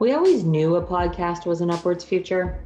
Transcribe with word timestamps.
We 0.00 0.14
always 0.14 0.44
knew 0.44 0.76
a 0.76 0.82
podcast 0.82 1.44
was 1.44 1.60
an 1.60 1.70
upwards 1.70 2.02
future. 2.04 2.64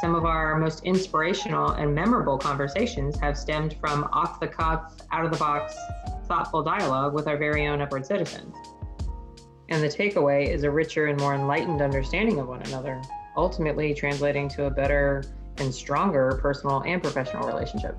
Some 0.00 0.14
of 0.14 0.24
our 0.24 0.56
most 0.58 0.84
inspirational 0.84 1.70
and 1.70 1.92
memorable 1.92 2.38
conversations 2.38 3.18
have 3.18 3.36
stemmed 3.36 3.74
from 3.80 4.08
off 4.12 4.38
the 4.38 4.46
cuff, 4.46 4.94
out 5.10 5.24
of 5.24 5.32
the 5.32 5.38
box, 5.38 5.74
thoughtful 6.26 6.62
dialogue 6.62 7.14
with 7.14 7.26
our 7.26 7.36
very 7.36 7.66
own 7.66 7.80
upward 7.80 8.06
citizens. 8.06 8.54
And 9.70 9.82
the 9.82 9.88
takeaway 9.88 10.46
is 10.46 10.62
a 10.62 10.70
richer 10.70 11.06
and 11.06 11.18
more 11.18 11.34
enlightened 11.34 11.82
understanding 11.82 12.38
of 12.38 12.46
one 12.46 12.62
another, 12.62 13.02
ultimately 13.36 13.92
translating 13.92 14.48
to 14.50 14.66
a 14.66 14.70
better 14.70 15.24
and 15.56 15.74
stronger 15.74 16.38
personal 16.40 16.84
and 16.86 17.02
professional 17.02 17.44
relationship. 17.48 17.98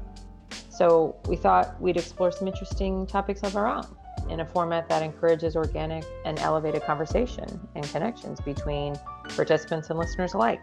So 0.69 1.17
we 1.27 1.35
thought 1.35 1.81
we'd 1.81 1.97
explore 1.97 2.31
some 2.31 2.47
interesting 2.47 3.05
topics 3.07 3.43
of 3.43 3.57
our 3.57 3.67
own 3.67 3.85
in 4.29 4.39
a 4.39 4.45
format 4.45 4.87
that 4.89 5.03
encourages 5.03 5.55
organic 5.55 6.03
and 6.25 6.39
elevated 6.39 6.83
conversation 6.83 7.59
and 7.75 7.83
connections 7.85 8.39
between 8.41 8.95
participants 9.29 9.89
and 9.89 9.99
listeners 9.99 10.33
alike. 10.33 10.61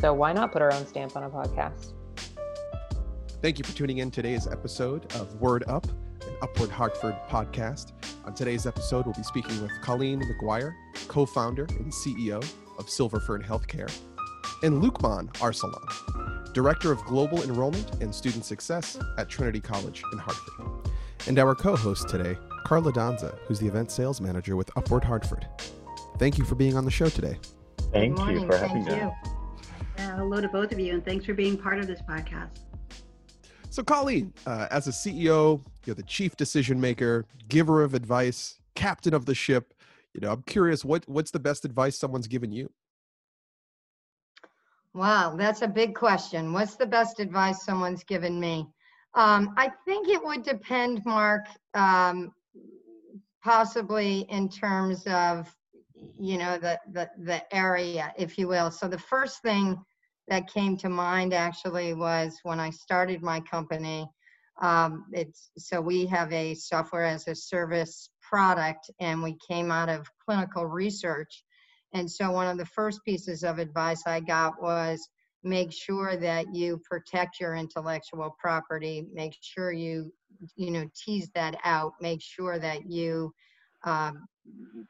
So 0.00 0.14
why 0.14 0.32
not 0.32 0.52
put 0.52 0.62
our 0.62 0.72
own 0.72 0.86
stamp 0.86 1.16
on 1.16 1.24
a 1.24 1.30
podcast? 1.30 1.92
Thank 3.42 3.58
you 3.58 3.64
for 3.64 3.76
tuning 3.76 3.98
in 3.98 4.10
today's 4.10 4.46
episode 4.46 5.12
of 5.14 5.34
Word 5.36 5.64
Up, 5.66 5.86
an 5.86 6.34
Upward 6.42 6.70
Hartford 6.70 7.16
podcast. 7.28 7.92
On 8.26 8.34
today's 8.34 8.66
episode, 8.66 9.06
we'll 9.06 9.14
be 9.14 9.22
speaking 9.22 9.60
with 9.62 9.72
Colleen 9.80 10.20
McGuire, 10.20 10.74
co-founder 11.08 11.64
and 11.78 11.90
CEO 11.90 12.44
of 12.78 12.88
Silver 12.90 13.18
Fern 13.18 13.42
Healthcare, 13.42 13.90
and 14.62 14.82
Lukman 14.82 15.28
Arsalan, 15.34 16.52
Director 16.52 16.92
of 16.92 17.02
Global 17.04 17.42
Enrollment 17.42 18.02
and 18.02 18.14
Student 18.14 18.44
Success 18.44 18.98
at 19.18 19.28
Trinity 19.28 19.60
College 19.60 20.02
in 20.12 20.18
Hartford. 20.18 20.92
And 21.26 21.38
our 21.38 21.54
co-host 21.54 22.08
today, 22.08 22.36
Carla 22.64 22.92
Danza, 22.92 23.36
who's 23.46 23.58
the 23.58 23.66
event 23.66 23.90
sales 23.90 24.20
manager 24.20 24.56
with 24.56 24.70
Upward 24.76 25.04
Hartford. 25.04 25.46
Thank 26.18 26.38
you 26.38 26.44
for 26.44 26.54
being 26.54 26.76
on 26.76 26.84
the 26.84 26.90
show 26.90 27.08
today. 27.08 27.38
Thank 27.92 28.18
you 28.18 28.46
for 28.46 28.56
having 28.56 28.84
me. 28.84 28.92
Yeah, 28.92 30.16
hello 30.16 30.40
to 30.40 30.48
both 30.48 30.72
of 30.72 30.78
you, 30.78 30.94
and 30.94 31.04
thanks 31.04 31.24
for 31.24 31.34
being 31.34 31.56
part 31.56 31.78
of 31.78 31.86
this 31.86 32.00
podcast. 32.02 32.60
So, 33.70 33.82
Colleen, 33.82 34.32
uh, 34.46 34.66
as 34.70 34.88
a 34.88 34.90
CEO, 34.90 35.64
you're 35.84 35.94
the 35.94 36.02
chief 36.02 36.36
decision 36.36 36.80
maker, 36.80 37.26
giver 37.48 37.82
of 37.82 37.94
advice, 37.94 38.58
captain 38.74 39.14
of 39.14 39.26
the 39.26 39.34
ship. 39.34 39.74
You 40.14 40.20
know, 40.20 40.32
I'm 40.32 40.42
curious, 40.42 40.84
what 40.84 41.08
what's 41.08 41.30
the 41.30 41.38
best 41.38 41.64
advice 41.64 41.96
someone's 41.98 42.26
given 42.26 42.52
you? 42.52 42.70
Wow, 44.92 45.36
that's 45.36 45.62
a 45.62 45.68
big 45.68 45.94
question. 45.94 46.52
What's 46.52 46.74
the 46.74 46.86
best 46.86 47.20
advice 47.20 47.64
someone's 47.64 48.02
given 48.02 48.40
me? 48.40 48.66
Um, 49.14 49.54
I 49.56 49.70
think 49.84 50.08
it 50.08 50.24
would 50.24 50.42
depend, 50.42 51.02
Mark, 51.04 51.46
um, 51.74 52.32
possibly 53.42 54.26
in 54.28 54.48
terms 54.48 55.06
of, 55.06 55.54
you 56.18 56.38
know, 56.38 56.58
the, 56.58 56.78
the, 56.92 57.08
the 57.18 57.54
area, 57.54 58.12
if 58.16 58.38
you 58.38 58.48
will. 58.48 58.70
So 58.70 58.88
the 58.88 58.98
first 58.98 59.42
thing 59.42 59.78
that 60.28 60.52
came 60.52 60.76
to 60.78 60.88
mind 60.88 61.34
actually 61.34 61.94
was 61.94 62.38
when 62.42 62.60
I 62.60 62.70
started 62.70 63.22
my 63.22 63.40
company. 63.40 64.08
Um, 64.60 65.06
it's 65.12 65.50
so 65.56 65.80
we 65.80 66.06
have 66.06 66.32
a 66.32 66.54
software 66.54 67.04
as 67.04 67.26
a 67.28 67.34
service 67.34 68.10
product, 68.22 68.90
and 69.00 69.22
we 69.22 69.36
came 69.48 69.70
out 69.70 69.88
of 69.88 70.06
clinical 70.24 70.66
research. 70.66 71.44
And 71.92 72.08
so 72.08 72.30
one 72.30 72.46
of 72.46 72.58
the 72.58 72.66
first 72.66 73.00
pieces 73.04 73.42
of 73.42 73.58
advice 73.58 74.02
I 74.06 74.20
got 74.20 74.62
was 74.62 75.08
make 75.42 75.72
sure 75.72 76.16
that 76.16 76.54
you 76.54 76.80
protect 76.88 77.40
your 77.40 77.54
intellectual 77.54 78.34
property 78.38 79.06
make 79.12 79.34
sure 79.40 79.72
you 79.72 80.12
you 80.56 80.70
know 80.70 80.88
tease 80.94 81.30
that 81.34 81.56
out 81.64 81.92
make 82.00 82.20
sure 82.22 82.58
that 82.58 82.88
you 82.88 83.32
um, 83.84 84.26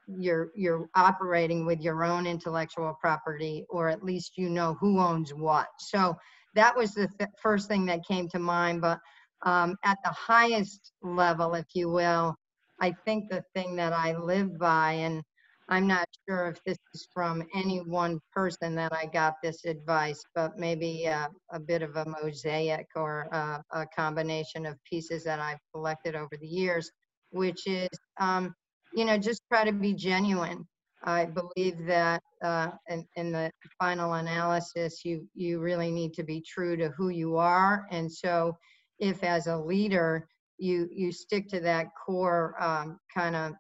you're 0.09 0.51
you're 0.57 0.89
operating 0.97 1.65
with 1.65 1.81
your 1.81 2.03
own 2.03 2.27
intellectual 2.27 2.97
property 3.01 3.65
or 3.69 3.89
at 3.89 4.03
least 4.03 4.37
you 4.37 4.49
know 4.49 4.77
who 4.81 4.99
owns 4.99 5.33
what. 5.33 5.69
So 5.79 6.17
that 6.55 6.77
was 6.77 6.95
the 6.95 7.09
th- 7.19 7.31
first 7.41 7.69
thing 7.69 7.87
that 7.87 8.07
came 8.07 8.29
to 8.29 8.39
mind 8.39 8.81
but 8.81 8.99
um, 9.43 9.77
at 9.85 9.99
the 10.05 10.11
highest 10.11 10.93
level 11.03 11.55
if 11.55 11.67
you 11.75 11.89
will 11.89 12.35
i 12.81 12.91
think 13.05 13.29
the 13.31 13.43
thing 13.55 13.77
that 13.77 13.93
i 13.93 14.17
live 14.17 14.59
by 14.59 14.93
and 14.93 15.23
I'm 15.71 15.87
not 15.87 16.09
sure 16.29 16.49
if 16.49 16.63
this 16.65 16.79
is 16.95 17.07
from 17.15 17.45
any 17.55 17.79
one 17.79 18.19
person 18.33 18.75
that 18.75 18.93
I 18.93 19.07
got 19.07 19.35
this 19.41 19.65
advice, 19.65 20.21
but 20.35 20.59
maybe 20.59 21.07
uh, 21.07 21.29
a 21.53 21.61
bit 21.61 21.83
of 21.83 21.95
a 21.95 22.05
mosaic 22.05 22.87
or 22.97 23.29
uh, 23.33 23.61
a 23.73 23.87
combination 23.97 24.67
of 24.67 24.77
pieces 24.85 25.23
that 25.25 25.39
I've 25.39 25.61
collected 25.73 26.17
over 26.17 26.37
the 26.41 26.47
years, 26.47 26.91
which 27.31 27.69
is, 27.69 27.89
um, 28.19 28.53
you 28.95 29.05
know, 29.05 29.17
just 29.17 29.43
try 29.49 29.65
to 29.65 29.73
be 29.73 29.95
genuine. 29.95 30.67
I 31.05 31.27
believe 31.27 31.87
that 31.87 32.21
uh, 32.43 32.73
in, 32.89 33.07
in 33.15 33.31
the 33.31 33.51
final 33.79 34.15
analysis, 34.15 35.05
you 35.05 35.27
you 35.35 35.61
really 35.61 35.91
need 35.91 36.13
to 36.15 36.25
be 36.25 36.43
true 36.43 36.77
to 36.77 36.91
who 36.91 37.09
you 37.09 37.37
are, 37.37 37.87
and 37.91 38.13
so 38.13 38.59
if 38.99 39.25
as 39.25 39.47
a 39.47 39.57
leader 39.57 40.27
you 40.59 40.89
you 40.93 41.11
stick 41.11 41.49
to 41.49 41.61
that 41.61 41.87
core 42.05 42.55
um, 42.63 42.99
kind 43.15 43.35
of 43.35 43.53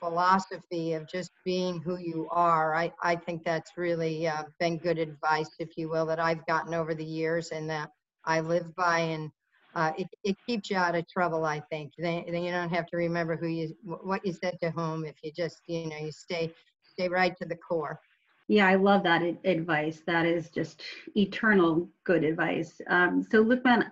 philosophy 0.00 0.92
of 0.94 1.08
just 1.08 1.30
being 1.44 1.80
who 1.80 1.98
you 1.98 2.28
are. 2.30 2.74
I, 2.74 2.92
I 3.02 3.16
think 3.16 3.44
that's 3.44 3.72
really 3.76 4.26
uh, 4.26 4.44
been 4.60 4.78
good 4.78 4.98
advice, 4.98 5.50
if 5.58 5.76
you 5.76 5.88
will, 5.88 6.06
that 6.06 6.20
I've 6.20 6.46
gotten 6.46 6.74
over 6.74 6.94
the 6.94 7.04
years 7.04 7.50
and 7.50 7.68
that 7.70 7.90
I 8.24 8.40
live 8.40 8.74
by. 8.76 9.00
And 9.00 9.30
uh, 9.74 9.92
it, 9.98 10.08
it 10.24 10.36
keeps 10.46 10.70
you 10.70 10.76
out 10.76 10.94
of 10.94 11.08
trouble, 11.08 11.44
I 11.44 11.60
think. 11.70 11.92
Then, 11.98 12.24
then 12.30 12.42
you 12.42 12.50
don't 12.50 12.70
have 12.70 12.86
to 12.86 12.96
remember 12.96 13.36
who 13.36 13.48
you, 13.48 13.74
what 13.84 14.24
you 14.24 14.32
said 14.32 14.58
to 14.62 14.70
whom 14.70 15.04
if 15.04 15.16
you 15.22 15.32
just, 15.32 15.60
you 15.66 15.86
know, 15.86 15.96
you 15.96 16.12
stay, 16.12 16.52
stay 16.82 17.08
right 17.08 17.34
to 17.40 17.46
the 17.46 17.56
core. 17.56 18.00
Yeah, 18.48 18.66
I 18.66 18.76
love 18.76 19.02
that 19.02 19.22
advice. 19.44 20.02
That 20.06 20.24
is 20.24 20.48
just 20.48 20.82
eternal 21.14 21.86
good 22.04 22.24
advice. 22.24 22.80
Um, 22.88 23.22
so, 23.22 23.44
Lukman, 23.44 23.90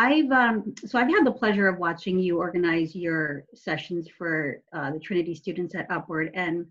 I've 0.00 0.32
um, 0.32 0.74
so 0.86 0.98
I've 0.98 1.10
had 1.10 1.26
the 1.26 1.32
pleasure 1.32 1.68
of 1.68 1.78
watching 1.78 2.18
you 2.18 2.38
organize 2.38 2.96
your 2.96 3.44
sessions 3.54 4.08
for 4.16 4.62
uh, 4.72 4.92
the 4.92 4.98
Trinity 4.98 5.34
students 5.34 5.74
at 5.74 5.90
Upward, 5.90 6.30
and 6.32 6.64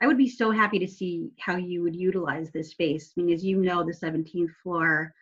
I 0.00 0.06
would 0.06 0.16
be 0.16 0.28
so 0.28 0.52
happy 0.52 0.78
to 0.78 0.86
see 0.86 1.32
how 1.40 1.56
you 1.56 1.82
would 1.82 1.96
utilize 1.96 2.52
this 2.52 2.70
space. 2.70 3.14
I 3.18 3.22
mean, 3.22 3.34
as 3.34 3.44
you 3.44 3.56
know, 3.56 3.82
the 3.82 3.92
17th 3.92 4.52
floor 4.62 5.12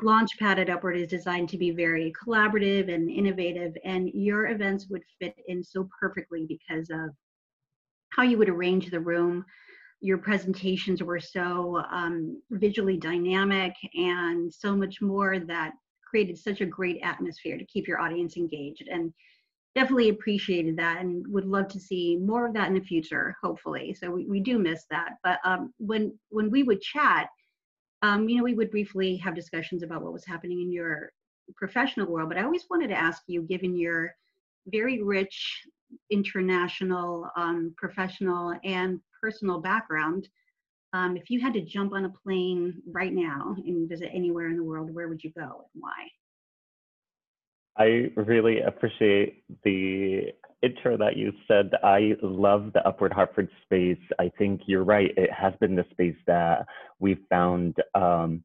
launchpad 0.00 0.58
at 0.58 0.70
Upward 0.70 0.96
is 0.96 1.06
designed 1.06 1.48
to 1.50 1.56
be 1.56 1.70
very 1.70 2.12
collaborative 2.20 2.92
and 2.92 3.08
innovative, 3.08 3.74
and 3.84 4.10
your 4.12 4.48
events 4.48 4.88
would 4.88 5.04
fit 5.20 5.36
in 5.46 5.62
so 5.62 5.88
perfectly 6.00 6.46
because 6.48 6.90
of 6.90 7.10
how 8.10 8.24
you 8.24 8.38
would 8.38 8.48
arrange 8.48 8.90
the 8.90 8.98
room. 8.98 9.44
Your 10.00 10.18
presentations 10.18 11.00
were 11.00 11.20
so 11.20 11.80
um, 11.92 12.42
visually 12.50 12.96
dynamic 12.96 13.74
and 13.94 14.52
so 14.52 14.74
much 14.74 15.00
more 15.00 15.38
that 15.38 15.74
created 16.12 16.38
such 16.38 16.60
a 16.60 16.66
great 16.66 17.00
atmosphere 17.02 17.56
to 17.56 17.64
keep 17.64 17.88
your 17.88 18.00
audience 18.00 18.36
engaged 18.36 18.86
and 18.90 19.12
definitely 19.74 20.10
appreciated 20.10 20.76
that 20.76 21.00
and 21.00 21.24
would 21.28 21.46
love 21.46 21.66
to 21.68 21.80
see 21.80 22.18
more 22.20 22.46
of 22.46 22.52
that 22.52 22.68
in 22.68 22.74
the 22.74 22.80
future 22.80 23.34
hopefully. 23.42 23.94
So 23.98 24.10
we, 24.10 24.26
we 24.26 24.40
do 24.40 24.58
miss 24.58 24.84
that. 24.90 25.12
But 25.24 25.38
um, 25.44 25.72
when 25.78 26.12
when 26.28 26.50
we 26.50 26.62
would 26.62 26.82
chat 26.82 27.28
um, 28.02 28.28
you 28.28 28.36
know 28.36 28.44
we 28.44 28.54
would 28.54 28.70
briefly 28.70 29.16
have 29.16 29.34
discussions 29.34 29.82
about 29.82 30.02
what 30.02 30.12
was 30.12 30.26
happening 30.26 30.60
in 30.60 30.72
your 30.72 31.10
professional 31.56 32.06
world 32.06 32.28
but 32.28 32.38
i 32.38 32.44
always 32.44 32.66
wanted 32.70 32.88
to 32.88 32.98
ask 32.98 33.22
you 33.26 33.42
given 33.42 33.76
your 33.76 34.14
very 34.66 35.02
rich 35.02 35.62
international 36.10 37.28
um, 37.36 37.74
professional 37.76 38.54
and 38.64 39.00
personal 39.20 39.60
background 39.60 40.28
um, 40.92 41.16
if 41.16 41.30
you 41.30 41.40
had 41.40 41.54
to 41.54 41.62
jump 41.62 41.92
on 41.92 42.04
a 42.04 42.10
plane 42.10 42.82
right 42.86 43.12
now 43.12 43.56
and 43.66 43.88
visit 43.88 44.10
anywhere 44.12 44.48
in 44.48 44.56
the 44.56 44.64
world, 44.64 44.92
where 44.94 45.08
would 45.08 45.22
you 45.24 45.32
go 45.36 45.42
and 45.42 45.80
why? 45.80 46.08
I 47.78 48.10
really 48.20 48.60
appreciate 48.60 49.44
the 49.64 50.32
intro 50.62 50.98
that 50.98 51.16
you 51.16 51.32
said. 51.48 51.70
I 51.82 52.12
love 52.22 52.72
the 52.74 52.86
Upward 52.86 53.12
Hartford 53.12 53.48
space. 53.64 53.98
I 54.18 54.30
think 54.38 54.62
you're 54.66 54.84
right. 54.84 55.10
It 55.16 55.30
has 55.32 55.54
been 55.60 55.74
the 55.74 55.86
space 55.90 56.16
that 56.26 56.66
we 56.98 57.16
found. 57.30 57.76
Um, 57.94 58.44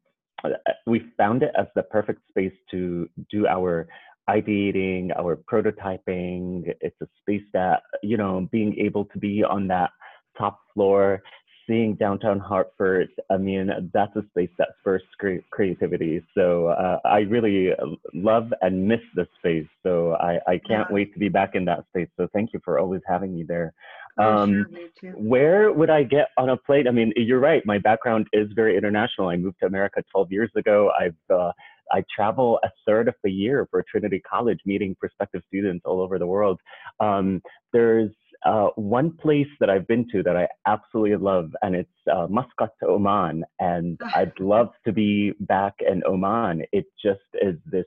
we 0.86 1.12
found 1.18 1.42
it 1.42 1.52
as 1.58 1.66
the 1.74 1.82
perfect 1.82 2.22
space 2.30 2.54
to 2.70 3.08
do 3.30 3.46
our 3.46 3.86
ideating, 4.30 5.10
our 5.18 5.36
prototyping. 5.36 6.74
It's 6.80 6.96
a 7.02 7.06
space 7.20 7.44
that 7.52 7.82
you 8.02 8.16
know, 8.16 8.48
being 8.50 8.78
able 8.78 9.04
to 9.06 9.18
be 9.18 9.44
on 9.44 9.68
that 9.68 9.90
top 10.38 10.60
floor 10.72 11.22
seeing 11.68 11.94
downtown 11.94 12.40
Hartford, 12.40 13.10
I 13.30 13.36
mean, 13.36 13.70
that's 13.92 14.16
a 14.16 14.22
space 14.30 14.50
that 14.58 14.68
spurs 14.80 15.02
creativity. 15.50 16.24
So 16.34 16.68
uh, 16.68 16.98
I 17.04 17.18
really 17.20 17.70
love 18.14 18.52
and 18.62 18.88
miss 18.88 19.00
this 19.14 19.28
space. 19.38 19.66
So 19.82 20.14
I, 20.14 20.38
I 20.46 20.58
can't 20.66 20.88
yeah. 20.88 20.94
wait 20.94 21.12
to 21.12 21.18
be 21.18 21.28
back 21.28 21.54
in 21.54 21.64
that 21.66 21.84
space. 21.90 22.08
So 22.16 22.26
thank 22.32 22.52
you 22.52 22.60
for 22.64 22.78
always 22.78 23.02
having 23.06 23.34
me 23.34 23.44
there. 23.44 23.74
Um, 24.18 24.66
sure, 25.00 25.12
where 25.12 25.72
would 25.72 25.90
I 25.90 26.02
get 26.02 26.28
on 26.36 26.48
a 26.48 26.56
plate? 26.56 26.88
I 26.88 26.90
mean, 26.90 27.12
you're 27.14 27.38
right. 27.38 27.64
My 27.64 27.78
background 27.78 28.26
is 28.32 28.48
very 28.56 28.76
international. 28.76 29.28
I 29.28 29.36
moved 29.36 29.60
to 29.60 29.66
America 29.66 30.02
12 30.10 30.32
years 30.32 30.50
ago. 30.56 30.90
I've 30.98 31.14
uh, 31.32 31.52
I 31.92 32.04
travel 32.14 32.58
a 32.64 32.68
third 32.86 33.08
of 33.08 33.14
the 33.22 33.30
year 33.30 33.66
for 33.70 33.82
Trinity 33.88 34.20
College, 34.20 34.58
meeting 34.66 34.94
prospective 34.98 35.42
students 35.48 35.84
all 35.86 36.00
over 36.00 36.18
the 36.18 36.26
world. 36.26 36.60
Um, 37.00 37.40
there's 37.72 38.10
uh, 38.44 38.68
one 38.76 39.16
place 39.16 39.48
that 39.60 39.68
I've 39.70 39.86
been 39.86 40.06
to 40.12 40.22
that 40.22 40.36
I 40.36 40.48
absolutely 40.66 41.16
love, 41.16 41.50
and 41.62 41.74
it's 41.74 41.90
uh, 42.12 42.26
Muscat, 42.28 42.70
Oman. 42.82 43.44
And 43.58 43.98
I'd 44.14 44.38
love 44.38 44.68
to 44.84 44.92
be 44.92 45.32
back 45.40 45.74
in 45.80 46.02
Oman. 46.06 46.62
It 46.72 46.86
just 47.02 47.20
is 47.42 47.56
this 47.66 47.86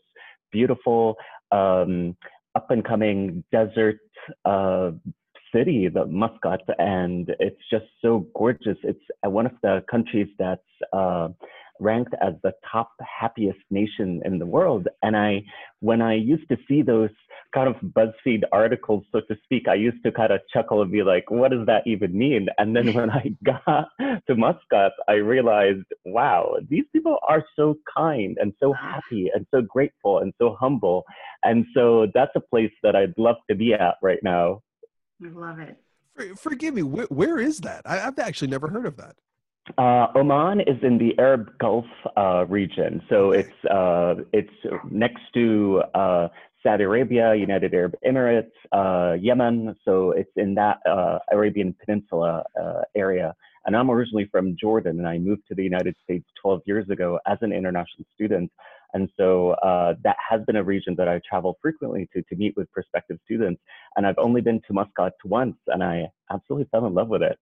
beautiful, 0.52 1.16
um, 1.52 2.16
up 2.56 2.70
and 2.70 2.84
coming 2.84 3.44
desert 3.52 4.00
uh, 4.46 4.92
city, 5.54 5.88
the 5.88 6.06
Muscat, 6.06 6.62
and 6.80 7.34
it's 7.40 7.62
just 7.70 7.86
so 8.02 8.28
gorgeous. 8.36 8.78
It's 8.84 9.04
one 9.24 9.46
of 9.46 9.54
the 9.62 9.84
countries 9.90 10.28
that's 10.38 10.62
uh, 10.94 11.30
ranked 11.80 12.14
as 12.22 12.34
the 12.44 12.54
top 12.72 12.92
happiest 13.02 13.60
nation 13.70 14.22
in 14.26 14.38
the 14.38 14.46
world. 14.46 14.88
And 15.02 15.16
I, 15.18 15.44
when 15.80 16.02
I 16.02 16.16
used 16.16 16.48
to 16.50 16.58
see 16.68 16.82
those 16.82 17.10
kind 17.54 17.68
of 17.68 17.76
BuzzFeed 17.82 18.44
articles, 18.52 19.04
so 19.12 19.22
to 19.22 19.36
speak, 19.44 19.68
I 19.68 19.76
used 19.76 20.04
to 20.04 20.12
kind 20.12 20.32
of 20.32 20.42
chuckle 20.54 20.82
and 20.82 20.92
be 20.92 21.04
like, 21.04 21.30
what 21.30 21.52
does 21.52 21.66
that 21.66 21.84
even 21.86 22.18
mean? 22.18 22.48
And 22.58 22.76
then 22.76 22.94
when 22.94 23.10
I 23.10 23.36
got 23.44 23.88
to 24.00 24.36
Muscat, 24.36 24.94
I 25.08 25.14
realized, 25.14 25.86
wow, 26.06 26.56
these 26.70 26.86
people 26.94 27.18
are 27.28 27.44
so 27.56 27.76
kind 27.96 28.38
and 28.40 28.54
so 28.60 28.74
happy 28.74 29.32
and 29.34 29.46
so 29.52 29.62
grateful 29.62 30.20
and 30.20 30.34
so 30.40 30.56
humble. 30.60 31.04
And 31.44 31.66
so 31.74 32.08
that's 32.14 32.32
a 32.36 32.42
place 32.42 32.72
that 32.84 32.96
I'd 32.96 33.14
love 33.18 33.38
to 33.50 33.56
be 33.56 33.74
at 33.74 33.96
right 34.02 34.20
now. 34.24 34.62
I 35.24 35.30
love 35.30 35.60
it. 35.60 35.78
Forgive 36.38 36.74
me, 36.74 36.84
where, 36.84 37.06
where 37.06 37.40
is 37.40 37.60
that? 37.60 37.82
I, 37.86 37.98
have 37.98 38.20
actually 38.20 38.50
never 38.50 38.68
heard 38.68 38.86
of 38.86 38.98
that. 38.98 39.16
Uh, 39.78 40.08
Oman 40.16 40.62
is 40.62 40.78
in 40.82 40.98
the 40.98 41.18
Arab 41.20 41.52
Gulf 41.60 41.86
uh, 42.18 42.46
region, 42.48 43.02
so 43.10 43.32
it's 43.32 43.66
uh, 43.70 44.16
it's 44.34 44.50
next 44.90 45.22
to 45.36 45.84
uh, 45.94 46.28
Saudi 46.64 46.84
Arabia, 46.84 47.34
United 47.36 47.74
Arab 47.74 47.96
Emirates, 48.06 48.52
uh, 48.72 49.14
Yemen. 49.20 49.76
So 49.84 50.12
it's 50.12 50.32
in 50.36 50.56
that 50.56 50.78
uh, 50.88 51.20
Arabian 51.32 51.76
Peninsula 51.84 52.44
area. 52.96 53.34
And 53.66 53.76
I'm 53.76 53.92
originally 53.92 54.28
from 54.32 54.56
Jordan, 54.60 54.98
and 55.00 55.08
I 55.08 55.20
moved 55.20 55.44
to 55.50 55.56
the 55.56 55.64
United 55.64 55.96
States 56.04 56.26
12 56.42 56.62
years 56.66 56.90
ago 56.90 57.20
as 57.28 57.38
an 57.42 57.52
international 57.52 58.06
student. 58.16 58.52
And 58.94 59.08
so 59.18 59.56
that 60.04 60.18
has 60.30 60.42
been 60.46 60.56
a 60.56 60.64
region 60.64 60.96
that 60.98 61.08
I 61.08 61.22
travel 61.28 61.58
frequently 61.62 62.10
to 62.14 62.22
to 62.24 62.36
meet 62.36 62.56
with 62.58 62.72
prospective 62.72 63.18
students. 63.24 63.62
And 63.96 64.06
I've 64.06 64.18
only 64.18 64.42
been 64.42 64.62
to 64.68 64.74
Muscat 64.74 65.14
once, 65.26 65.58
and 65.68 65.84
I 65.84 66.08
absolutely 66.32 66.68
fell 66.72 66.86
in 66.88 66.94
love 66.94 67.10
with 67.10 67.22
it. 67.22 67.38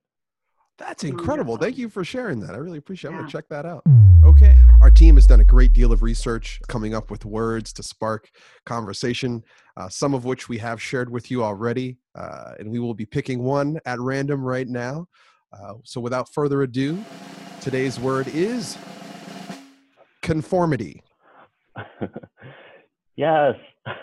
That's 0.78 1.04
incredible. 1.04 1.58
Thank 1.58 1.78
you 1.78 1.90
for 1.90 2.06
sharing 2.06 2.40
that. 2.42 2.52
I 2.52 2.58
really 2.58 2.78
appreciate 2.78 3.10
it. 3.10 3.14
I'm 3.14 3.20
going 3.20 3.28
to 3.28 3.32
check 3.32 3.50
that 3.50 3.66
out. 3.66 3.84
Okay. 4.24 4.56
Our 4.90 4.96
team 4.96 5.18
has 5.18 5.28
done 5.28 5.40
a 5.40 5.46
great 5.46 5.72
deal 5.72 5.92
of 5.92 6.02
research 6.02 6.60
coming 6.68 6.96
up 6.96 7.12
with 7.12 7.24
words 7.24 7.72
to 7.74 7.84
spark 7.84 8.28
conversation, 8.66 9.44
uh, 9.78 9.88
some 9.88 10.16
of 10.16 10.26
which 10.26 10.50
we 10.50 10.58
have 10.58 10.82
shared 10.82 11.12
with 11.12 11.30
you 11.30 11.44
already. 11.44 12.00
Uh, 12.16 12.54
and 12.58 12.72
we 12.72 12.80
will 12.80 12.96
be 12.96 13.06
picking 13.06 13.44
one 13.44 13.80
at 13.86 14.00
random 14.00 14.44
right 14.44 14.68
now. 14.68 15.08
Uh, 15.54 15.74
so 15.84 16.02
without 16.02 16.34
further 16.34 16.64
ado, 16.64 16.98
today's 17.62 18.00
word 18.00 18.30
is 18.30 18.80
conformity. 20.24 21.04
yes. 23.16 23.54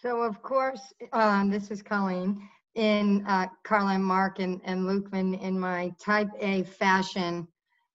so, 0.00 0.22
of 0.22 0.40
course, 0.40 0.94
um, 1.12 1.50
this 1.50 1.70
is 1.70 1.82
Colleen 1.82 2.40
in 2.74 3.24
uh, 3.26 3.46
Carla, 3.64 3.94
and 3.94 4.04
Mark, 4.04 4.38
and, 4.38 4.60
and 4.64 4.86
Lukman 4.86 5.40
in 5.40 5.58
my 5.58 5.90
type 6.00 6.28
A 6.40 6.62
fashion 6.62 7.46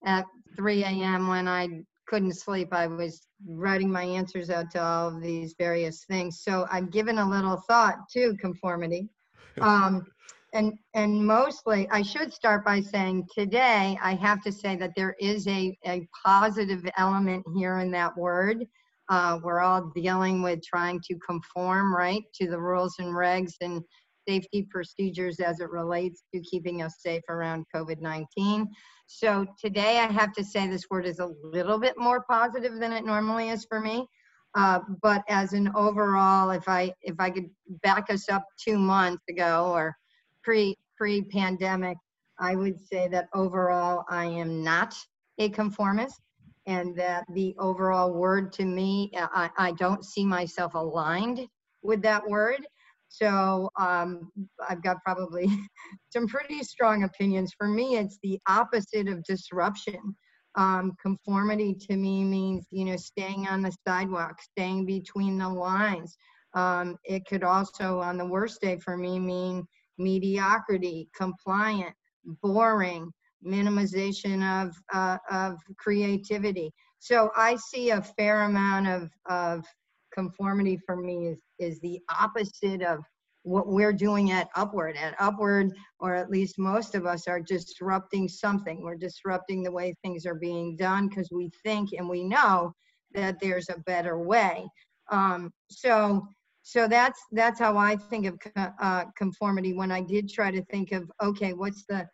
at 0.05 0.25
3 0.55 0.83
a.m. 0.83 1.27
when 1.27 1.47
I 1.47 1.83
couldn't 2.07 2.33
sleep. 2.33 2.69
I 2.71 2.87
was 2.87 3.27
writing 3.47 3.91
my 3.91 4.03
answers 4.03 4.49
out 4.49 4.71
to 4.71 4.83
all 4.83 5.07
of 5.07 5.21
these 5.21 5.55
various 5.57 6.05
things. 6.05 6.41
So 6.43 6.67
I've 6.71 6.91
given 6.91 7.17
a 7.17 7.29
little 7.29 7.57
thought 7.67 7.97
to 8.13 8.35
conformity. 8.37 9.09
Um, 9.61 10.07
and, 10.53 10.73
and 10.93 11.25
mostly, 11.25 11.87
I 11.89 12.01
should 12.01 12.31
start 12.31 12.65
by 12.65 12.79
saying 12.81 13.27
today, 13.35 13.97
I 14.01 14.13
have 14.15 14.41
to 14.43 14.51
say 14.51 14.75
that 14.75 14.93
there 14.95 15.15
is 15.19 15.47
a, 15.47 15.77
a 15.85 16.07
positive 16.25 16.87
element 16.97 17.45
here 17.55 17.79
in 17.79 17.91
that 17.91 18.15
word. 18.15 18.65
Uh, 19.09 19.39
we're 19.43 19.61
all 19.61 19.91
dealing 19.95 20.41
with 20.41 20.63
trying 20.63 21.01
to 21.01 21.17
conform, 21.25 21.95
right, 21.95 22.23
to 22.35 22.47
the 22.47 22.59
rules 22.59 22.95
and 22.99 23.09
regs 23.09 23.53
and 23.61 23.83
safety 24.27 24.67
procedures 24.69 25.39
as 25.39 25.59
it 25.59 25.69
relates 25.69 26.23
to 26.33 26.41
keeping 26.41 26.81
us 26.81 26.95
safe 26.99 27.23
around 27.29 27.65
COVID-19. 27.75 28.67
So 29.07 29.45
today 29.59 29.99
I 29.99 30.11
have 30.11 30.33
to 30.33 30.43
say 30.43 30.67
this 30.67 30.89
word 30.89 31.05
is 31.05 31.19
a 31.19 31.31
little 31.43 31.79
bit 31.79 31.95
more 31.97 32.23
positive 32.29 32.79
than 32.79 32.91
it 32.91 33.05
normally 33.05 33.49
is 33.49 33.65
for 33.65 33.79
me. 33.79 34.07
Uh, 34.55 34.79
but 35.01 35.23
as 35.29 35.53
an 35.53 35.71
overall, 35.75 36.51
if 36.51 36.69
I 36.69 36.93
if 37.01 37.15
I 37.19 37.31
could 37.31 37.49
back 37.81 38.11
us 38.11 38.29
up 38.29 38.45
two 38.63 38.77
months 38.77 39.23
ago 39.27 39.71
or 39.73 39.95
pre 40.43 40.77
pre 40.95 41.23
pandemic, 41.23 41.97
I 42.39 42.55
would 42.55 42.79
say 42.79 43.07
that 43.07 43.29
overall 43.33 44.05
I 44.09 44.25
am 44.25 44.63
not 44.63 44.93
a 45.39 45.49
conformist, 45.49 46.21
and 46.67 46.95
that 46.97 47.25
the 47.33 47.55
overall 47.57 48.13
word 48.13 48.53
to 48.53 48.65
me, 48.65 49.11
I, 49.15 49.49
I 49.57 49.71
don't 49.71 50.05
see 50.05 50.25
myself 50.25 50.75
aligned 50.75 51.47
with 51.81 52.01
that 52.03 52.27
word. 52.27 52.65
So 53.13 53.69
um, 53.79 54.31
I've 54.67 54.81
got 54.81 54.97
probably 55.05 55.47
some 56.09 56.27
pretty 56.27 56.63
strong 56.63 57.03
opinions. 57.03 57.53
For 57.55 57.67
me, 57.67 57.97
it's 57.97 58.17
the 58.23 58.39
opposite 58.47 59.07
of 59.07 59.23
disruption. 59.23 60.15
Um, 60.55 60.93
conformity 60.99 61.75
to 61.89 61.95
me 61.95 62.23
means, 62.23 62.65
you 62.71 62.85
know, 62.85 62.95
staying 62.95 63.47
on 63.47 63.61
the 63.61 63.75
sidewalk, 63.87 64.41
staying 64.41 64.87
between 64.87 65.37
the 65.37 65.47
lines. 65.47 66.17
Um, 66.55 66.97
it 67.03 67.27
could 67.27 67.43
also, 67.43 67.99
on 67.99 68.17
the 68.17 68.25
worst 68.25 68.61
day 68.61 68.79
for 68.79 68.97
me, 68.97 69.19
mean 69.19 69.63
mediocrity, 69.99 71.07
compliant, 71.15 71.93
boring, 72.41 73.11
minimization 73.45 74.65
of, 74.65 74.75
uh, 74.91 75.17
of 75.29 75.59
creativity. 75.77 76.71
So 76.97 77.29
I 77.35 77.57
see 77.57 77.91
a 77.91 78.01
fair 78.01 78.43
amount 78.43 78.87
of, 78.87 79.11
of 79.29 79.65
conformity 80.13 80.77
for 80.85 80.95
me 80.95 81.27
is, 81.27 81.39
is 81.59 81.79
the 81.79 81.99
opposite 82.09 82.81
of 82.81 82.99
what 83.43 83.67
we're 83.67 83.93
doing 83.93 84.31
at 84.31 84.49
Upward. 84.55 84.95
At 84.95 85.15
Upward, 85.19 85.73
or 85.99 86.15
at 86.15 86.29
least 86.29 86.57
most 86.57 86.95
of 86.95 87.05
us, 87.05 87.27
are 87.27 87.41
disrupting 87.41 88.27
something. 88.27 88.81
We're 88.81 88.95
disrupting 88.95 89.63
the 89.63 89.71
way 89.71 89.93
things 90.01 90.25
are 90.25 90.35
being 90.35 90.75
done 90.77 91.09
because 91.09 91.29
we 91.31 91.51
think 91.63 91.91
and 91.97 92.07
we 92.07 92.23
know 92.23 92.73
that 93.13 93.39
there's 93.41 93.69
a 93.69 93.79
better 93.79 94.17
way. 94.17 94.65
Um, 95.11 95.51
so, 95.69 96.25
so 96.63 96.87
that's 96.87 97.19
that's 97.33 97.59
how 97.59 97.77
I 97.77 97.97
think 97.97 98.25
of 98.25 98.39
uh, 98.55 99.05
conformity. 99.17 99.73
When 99.73 99.91
I 99.91 100.01
did 100.01 100.29
try 100.29 100.49
to 100.49 100.63
think 100.65 100.93
of, 100.93 101.11
okay, 101.21 101.51
what's 101.51 101.83
the 101.87 102.07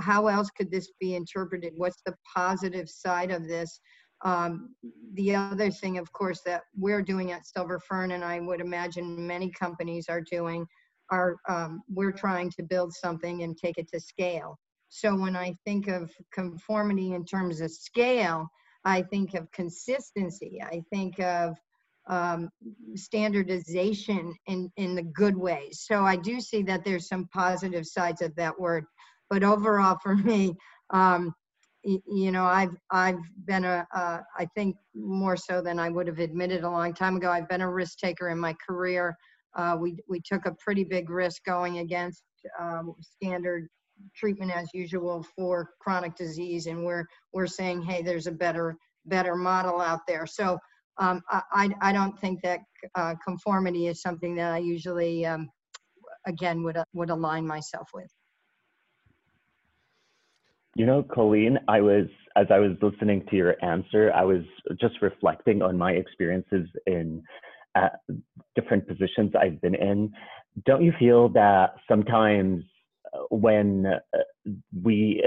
how 0.00 0.26
else 0.26 0.50
could 0.50 0.70
this 0.70 0.90
be 1.00 1.14
interpreted? 1.14 1.72
What's 1.76 2.02
the 2.04 2.14
positive 2.34 2.88
side 2.88 3.30
of 3.30 3.46
this? 3.46 3.80
Um, 4.24 4.74
the 5.14 5.34
other 5.34 5.70
thing, 5.70 5.98
of 5.98 6.12
course, 6.12 6.40
that 6.46 6.62
we're 6.76 7.02
doing 7.02 7.32
at 7.32 7.46
Silver 7.46 7.80
Fern, 7.80 8.12
and 8.12 8.24
I 8.24 8.40
would 8.40 8.60
imagine 8.60 9.26
many 9.26 9.50
companies 9.50 10.06
are 10.08 10.20
doing, 10.20 10.66
are 11.10 11.36
um, 11.48 11.82
we're 11.92 12.12
trying 12.12 12.50
to 12.52 12.62
build 12.62 12.92
something 12.92 13.42
and 13.42 13.56
take 13.56 13.78
it 13.78 13.88
to 13.92 14.00
scale. 14.00 14.58
So 14.88 15.16
when 15.16 15.36
I 15.36 15.56
think 15.64 15.88
of 15.88 16.12
conformity 16.32 17.14
in 17.14 17.24
terms 17.24 17.60
of 17.60 17.70
scale, 17.70 18.48
I 18.84 19.02
think 19.02 19.34
of 19.34 19.50
consistency. 19.52 20.60
I 20.62 20.82
think 20.92 21.18
of 21.20 21.56
um, 22.08 22.50
standardization 22.94 24.34
in, 24.46 24.70
in 24.76 24.94
the 24.94 25.02
good 25.02 25.36
ways. 25.36 25.84
So 25.86 26.04
I 26.04 26.16
do 26.16 26.40
see 26.40 26.62
that 26.64 26.84
there's 26.84 27.08
some 27.08 27.28
positive 27.32 27.86
sides 27.86 28.22
of 28.22 28.34
that 28.36 28.58
word. 28.58 28.84
But 29.30 29.42
overall, 29.42 29.98
for 30.02 30.16
me, 30.16 30.54
um, 30.90 31.34
you 31.84 32.30
know 32.30 32.44
i've 32.44 32.74
i've 32.90 33.18
been 33.44 33.64
a 33.64 33.86
uh, 33.94 34.20
I 34.38 34.46
think 34.54 34.76
more 34.94 35.36
so 35.36 35.60
than 35.60 35.78
i 35.78 35.88
would 35.88 36.06
have 36.06 36.20
admitted 36.20 36.62
a 36.62 36.70
long 36.70 36.94
time 36.94 37.16
ago 37.16 37.30
i've 37.30 37.48
been 37.48 37.60
a 37.60 37.70
risk 37.70 37.98
taker 37.98 38.28
in 38.30 38.38
my 38.38 38.54
career. 38.66 39.16
Uh, 39.54 39.76
we 39.78 39.98
we 40.08 40.20
took 40.24 40.46
a 40.46 40.54
pretty 40.64 40.84
big 40.84 41.10
risk 41.10 41.44
going 41.44 41.78
against 41.78 42.22
um, 42.58 42.94
standard 43.00 43.68
treatment 44.16 44.50
as 44.50 44.68
usual 44.72 45.26
for 45.36 45.70
chronic 45.80 46.16
disease 46.16 46.66
and 46.66 46.82
we're 46.82 47.04
we're 47.34 47.46
saying 47.46 47.82
hey 47.82 48.00
there's 48.00 48.26
a 48.26 48.32
better 48.32 48.76
better 49.06 49.36
model 49.36 49.80
out 49.80 50.00
there. 50.06 50.26
So 50.26 50.58
um, 50.98 51.22
I, 51.30 51.70
I 51.80 51.92
don't 51.92 52.18
think 52.18 52.42
that 52.42 52.60
uh, 52.94 53.14
conformity 53.24 53.86
is 53.86 54.02
something 54.02 54.34
that 54.36 54.52
I 54.52 54.58
usually 54.58 55.24
um, 55.24 55.48
again 56.26 56.62
would 56.62 56.78
would 56.92 57.10
align 57.10 57.46
myself 57.46 57.88
with 57.94 58.10
you 60.74 60.86
know, 60.86 61.02
Colleen, 61.02 61.58
I 61.68 61.80
was, 61.80 62.06
as 62.36 62.46
I 62.50 62.58
was 62.58 62.72
listening 62.80 63.24
to 63.30 63.36
your 63.36 63.56
answer, 63.62 64.12
I 64.12 64.24
was 64.24 64.42
just 64.80 65.02
reflecting 65.02 65.62
on 65.62 65.76
my 65.76 65.92
experiences 65.92 66.68
in 66.86 67.22
uh, 67.74 67.88
different 68.54 68.86
positions 68.86 69.32
I've 69.38 69.60
been 69.60 69.74
in. 69.74 70.12
Don't 70.66 70.82
you 70.82 70.92
feel 70.98 71.28
that 71.30 71.74
sometimes 71.88 72.64
uh, 73.12 73.18
when 73.30 73.86
uh, 73.86 74.50
we 74.82 75.22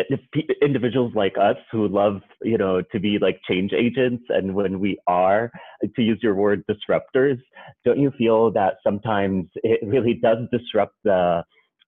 individuals 0.61 1.13
like 1.15 1.35
us 1.39 1.55
who 1.71 1.87
love 1.87 2.21
you 2.41 2.57
know 2.57 2.81
to 2.91 2.99
be 2.99 3.17
like 3.19 3.39
change 3.47 3.71
agents 3.73 4.23
and 4.29 4.53
when 4.53 4.79
we 4.79 4.99
are 5.07 5.51
to 5.95 6.01
use 6.01 6.19
your 6.21 6.35
word 6.35 6.63
disruptors 6.67 7.39
don't 7.85 7.99
you 7.99 8.11
feel 8.17 8.51
that 8.51 8.75
sometimes 8.83 9.47
it 9.55 9.79
really 9.87 10.15
does 10.15 10.39
disrupt 10.51 10.95
the 11.03 11.43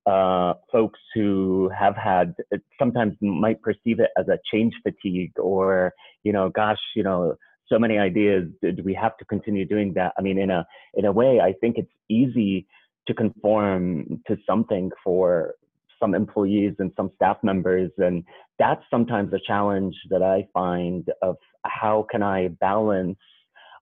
uh, 0.08 0.54
folks 0.72 1.00
who 1.14 1.70
have 1.78 1.96
had 1.96 2.34
sometimes 2.80 3.14
might 3.22 3.62
perceive 3.62 4.00
it 4.00 4.10
as 4.18 4.28
a 4.30 4.40
change 4.52 4.74
fatigue 4.82 5.34
or 5.38 5.94
you 6.24 6.32
know 6.32 6.50
gosh 6.50 6.80
you 6.96 7.04
know 7.04 7.36
so 7.68 7.78
many 7.78 7.98
ideas 7.98 8.48
do 8.62 8.82
we 8.86 8.94
have 8.94 9.18
to 9.18 9.26
continue 9.26 9.66
doing 9.66 9.94
that? 9.96 10.14
I 10.18 10.22
mean 10.22 10.38
in 10.38 10.50
a 10.50 10.66
in 10.94 11.06
a 11.06 11.12
way 11.12 11.42
i 11.42 11.54
think 11.60 11.78
it's 11.78 11.92
easy 12.10 12.66
to 13.08 13.14
conform 13.14 14.22
to 14.28 14.38
something 14.46 14.92
for 15.04 15.56
some 16.00 16.14
employees 16.16 16.74
and 16.80 16.92
some 16.96 17.12
staff 17.16 17.38
members 17.44 17.92
and 17.98 18.24
that's 18.60 18.84
sometimes 18.90 19.34
a 19.34 19.40
challenge 19.46 19.96
that 20.10 20.22
i 20.22 20.48
find 20.54 21.10
of 21.22 21.36
how 21.66 22.06
can 22.10 22.24
i 22.24 22.48
balance 22.48 23.18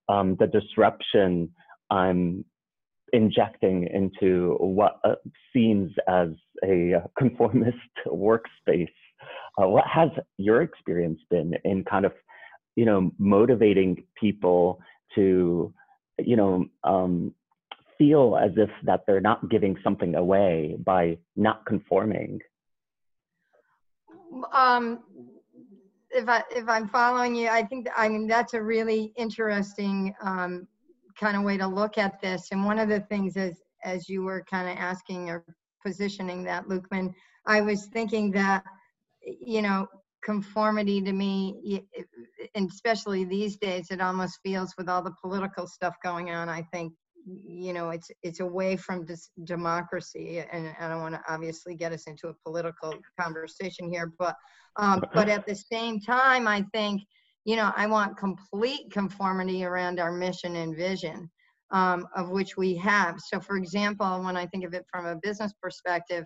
um, 0.10 0.36
the 0.39 0.48
disruption 0.48 1.50
i'm 1.91 2.44
injecting 3.14 3.88
into 3.94 4.56
what 4.60 5.00
uh, 5.04 5.16
seems 5.54 5.92
as 6.08 6.30
a 6.64 6.96
conformist 7.18 7.78
workspace. 8.08 8.88
Uh, 9.62 9.68
what 9.68 9.86
has 9.88 10.10
your 10.38 10.62
experience 10.62 11.20
been 11.30 11.54
in 11.64 11.84
kind 11.84 12.06
of 12.06 12.14
you 12.76 12.86
know 12.86 13.12
motivating 13.18 14.04
people 14.20 14.80
to 15.16 15.74
you 16.20 16.36
know 16.36 16.66
um, 16.84 17.34
feel 17.98 18.38
as 18.38 18.52
if 18.58 18.70
that 18.84 19.02
they're 19.08 19.22
not 19.22 19.50
giving 19.50 19.78
something 19.84 20.16
away 20.16 20.76
by 20.84 21.18
not 21.36 21.66
conforming? 21.66 22.40
Um, 24.52 25.00
if 26.12 26.28
I 26.28 26.44
if 26.52 26.68
I'm 26.68 26.88
following 26.88 27.36
you, 27.36 27.48
I 27.48 27.64
think 27.64 27.88
I 27.96 28.10
mean 28.10 28.28
that's 28.28 28.54
a 28.54 28.62
really 28.62 29.14
interesting 29.16 30.14
um, 30.22 30.68
kind 31.20 31.38
of 31.38 31.44
way 31.44 31.58
to 31.58 31.68
look 31.68 31.98
at 31.98 32.22
this. 32.22 32.50
And 32.52 32.66
one 32.66 32.80
of 32.80 32.90
the 32.90 33.02
things 33.02 33.38
as 33.38 33.60
as 33.84 34.10
you 34.10 34.24
were 34.24 34.44
kind 34.50 34.68
of 34.68 34.78
asking 34.78 35.30
or 35.30 35.46
positioning 35.86 36.44
that, 36.44 36.68
Lukman, 36.68 37.14
I 37.46 37.62
was 37.62 37.86
thinking 37.86 38.32
that 38.32 38.64
you 39.22 39.62
know 39.62 39.88
conformity 40.24 41.02
to 41.02 41.14
me, 41.14 41.86
and 42.56 42.70
especially 42.70 43.26
these 43.26 43.58
days, 43.58 43.88
it 43.92 44.02
almost 44.02 44.40
feels 44.44 44.74
with 44.78 44.90
all 44.90 45.04
the 45.04 45.14
political 45.22 45.68
stuff 45.68 45.96
going 46.04 46.32
on. 46.32 46.50
I 46.50 46.64
think 46.74 46.94
you 47.26 47.74
know 47.74 47.90
it's 47.90 48.12
it's 48.22 48.40
away 48.40 48.76
from 48.76 49.06
dis- 49.06 49.32
democracy 49.46 50.44
and 50.52 50.76
i 50.80 50.88
don't 50.88 51.02
want 51.02 51.16
to 51.16 51.22
obviously 51.28 51.76
get 51.76 51.92
us 51.92 52.04
into 52.06 52.28
a 52.28 52.34
political 52.46 52.94
conversation 53.20 53.92
here 53.92 54.14
but 54.20 54.36
um, 54.78 55.04
but 55.14 55.28
at 55.30 55.46
the 55.48 55.56
same 55.56 56.00
time 56.00 56.48
i 56.48 56.64
think 56.74 57.02
you 57.46 57.56
know 57.56 57.72
i 57.78 57.88
want 57.88 58.18
complete 58.18 58.92
conformity 58.92 59.64
around 59.64 60.00
our 60.00 60.12
mission 60.12 60.58
and 60.58 60.75
vision 60.75 61.30
um, 61.72 62.08
of 62.16 62.30
which 62.30 62.58
we 62.58 62.75
have 62.75 63.20
so 63.20 63.40
for 63.40 63.56
example 63.56 64.22
when 64.24 64.36
i 64.36 64.46
think 64.48 64.66
of 64.66 64.74
it 64.74 64.86
from 64.92 65.06
a 65.06 65.16
business 65.16 65.54
perspective 65.62 66.25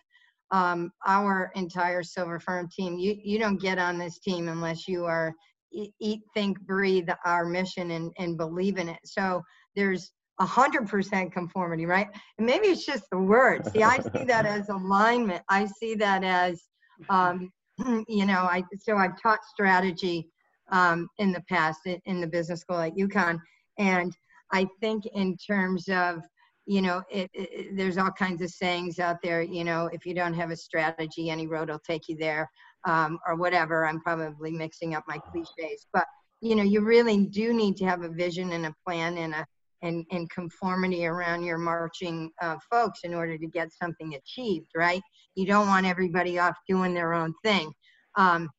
um, 0.52 0.92
our 1.06 1.52
entire 1.54 2.02
Silver 2.02 2.40
Fern 2.40 2.68
team 2.76 2.98
you 2.98 3.16
you 3.24 3.38
don't 3.38 3.62
get 3.62 3.78
on 3.78 4.00
this 4.00 4.18
team 4.18 4.48
unless 4.48 4.88
you 4.88 5.06
are 5.06 5.32
eat 5.72 6.22
think 6.34 6.60
breathe 6.62 7.08
our 7.24 7.46
mission 7.46 7.92
and, 7.92 8.12
and 8.18 8.36
believe 8.36 8.80
in 8.80 8.90
it 8.90 9.00
so 9.06 9.44
there's 9.76 10.12
100% 10.40 11.32
conformity, 11.32 11.86
right? 11.86 12.08
And 12.38 12.48
maybe 12.48 12.68
it's 12.68 12.86
just 12.86 13.04
the 13.12 13.20
word. 13.20 13.66
See, 13.68 13.84
I 13.84 14.00
see 14.00 14.24
that 14.26 14.46
as 14.46 14.70
alignment. 14.70 15.44
I 15.50 15.66
see 15.66 15.96
that 15.96 16.24
as, 16.24 16.64
um, 17.10 17.52
you 18.08 18.26
know, 18.26 18.42
I 18.42 18.64
so 18.80 18.96
I've 18.98 19.22
taught 19.22 19.40
strategy 19.44 20.30
um, 20.72 21.08
in 21.18 21.32
the 21.32 21.42
past 21.50 21.80
in, 21.86 22.22
the 22.22 22.28
business 22.28 22.62
school 22.62 22.80
at 22.80 22.96
UConn, 22.96 23.40
and 23.78 24.16
I 24.52 24.68
think 24.82 25.06
in 25.14 25.38
terms 25.38 25.88
of 25.90 26.22
you 26.66 26.84
know, 26.84 27.02
it, 27.10 27.32
it, 27.34 27.76
there's 27.76 27.98
all 27.98 28.12
kinds 28.12 28.44
of 28.44 28.52
sayings 28.52 29.00
out 29.00 29.18
there. 29.24 29.42
You 29.42 29.64
know, 29.64 29.90
if 29.92 30.06
you 30.06 30.14
don't 30.14 30.36
have 30.36 30.52
a 30.52 30.56
strategy, 30.56 31.32
any 31.32 31.48
road 31.48 31.70
will 31.70 31.80
take 31.80 32.08
you 32.08 32.16
there, 32.16 32.48
um, 32.88 33.18
or 33.28 33.36
whatever. 33.36 33.88
I'm 33.88 34.00
probably 34.02 34.52
mixing 34.52 34.94
up 34.94 35.04
my 35.08 35.18
cliches, 35.18 35.88
but 35.94 36.06
you 36.42 36.56
know, 36.56 36.64
you 36.64 36.82
really 36.82 37.26
do 37.26 37.54
need 37.54 37.76
to 37.78 37.86
have 37.86 38.04
a 38.04 38.10
vision 38.10 38.52
and 38.52 38.68
a 38.68 38.76
plan 38.86 39.18
and 39.18 39.34
a 39.34 39.46
and, 39.82 40.06
and 40.12 40.30
conformity 40.30 41.06
around 41.06 41.44
your 41.44 41.58
marching 41.58 42.32
uh, 42.42 42.58
folks 42.70 43.00
in 43.04 43.14
order 43.14 43.38
to 43.38 43.48
get 43.48 43.70
something 43.72 44.16
achieved, 44.16 44.68
right? 44.76 45.02
You 45.36 45.46
don't 45.46 45.68
want 45.68 45.86
everybody 45.86 46.38
off 46.38 46.56
doing 46.68 46.94
their 46.94 47.14
own 47.14 47.34
thing. 47.44 47.72
Um, 48.16 48.50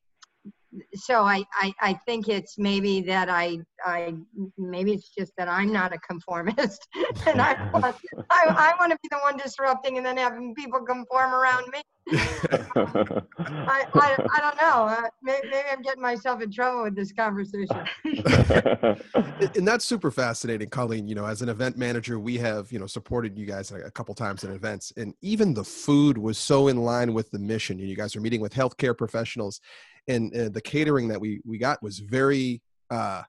so 0.93 1.23
I, 1.23 1.43
I, 1.53 1.73
I 1.81 1.93
think 2.05 2.29
it's 2.29 2.57
maybe 2.57 3.01
that 3.01 3.29
I, 3.29 3.59
I 3.85 4.13
maybe 4.57 4.93
it's 4.93 5.09
just 5.09 5.33
that 5.37 5.47
I'm 5.47 5.71
not 5.71 5.93
a 5.93 5.97
conformist 5.99 6.87
and 7.27 7.41
I 7.41 7.69
want, 7.73 7.95
I, 8.29 8.45
I 8.47 8.73
want 8.79 8.91
to 8.91 8.97
be 9.01 9.09
the 9.09 9.17
one 9.17 9.37
disrupting 9.37 9.97
and 9.97 10.05
then 10.05 10.17
having 10.17 10.53
people 10.55 10.81
conform 10.81 11.33
around 11.33 11.67
me. 11.71 11.81
I, 12.13 13.85
I, 13.93 14.17
I 14.33 14.39
don't 14.41 14.57
know. 14.57 14.87
Uh, 14.87 15.03
maybe, 15.21 15.47
maybe 15.49 15.67
I'm 15.71 15.81
getting 15.81 16.01
myself 16.01 16.41
in 16.41 16.51
trouble 16.51 16.83
with 16.83 16.95
this 16.95 17.11
conversation. 17.13 17.85
and 19.55 19.67
that's 19.67 19.85
super 19.85 20.09
fascinating, 20.09 20.69
Colleen. 20.69 21.07
You 21.07 21.15
know, 21.15 21.25
as 21.25 21.41
an 21.41 21.49
event 21.49 21.77
manager, 21.77 22.19
we 22.19 22.37
have, 22.37 22.71
you 22.71 22.79
know, 22.79 22.87
supported 22.87 23.37
you 23.37 23.45
guys 23.45 23.71
a 23.71 23.91
couple 23.91 24.15
times 24.15 24.43
in 24.43 24.51
events 24.51 24.91
and 24.97 25.13
even 25.21 25.53
the 25.53 25.63
food 25.63 26.17
was 26.17 26.37
so 26.37 26.67
in 26.69 26.77
line 26.77 27.13
with 27.13 27.29
the 27.31 27.39
mission. 27.39 27.79
And 27.79 27.87
you 27.87 27.95
guys 27.95 28.15
are 28.15 28.21
meeting 28.21 28.41
with 28.41 28.53
healthcare 28.53 28.97
professionals 28.97 29.61
and 30.07 30.35
uh, 30.35 30.49
the 30.49 30.61
catering 30.61 31.07
that 31.09 31.19
we 31.19 31.41
we 31.45 31.57
got 31.57 31.81
was 31.81 31.99
very 31.99 32.61
uh, 32.89 33.23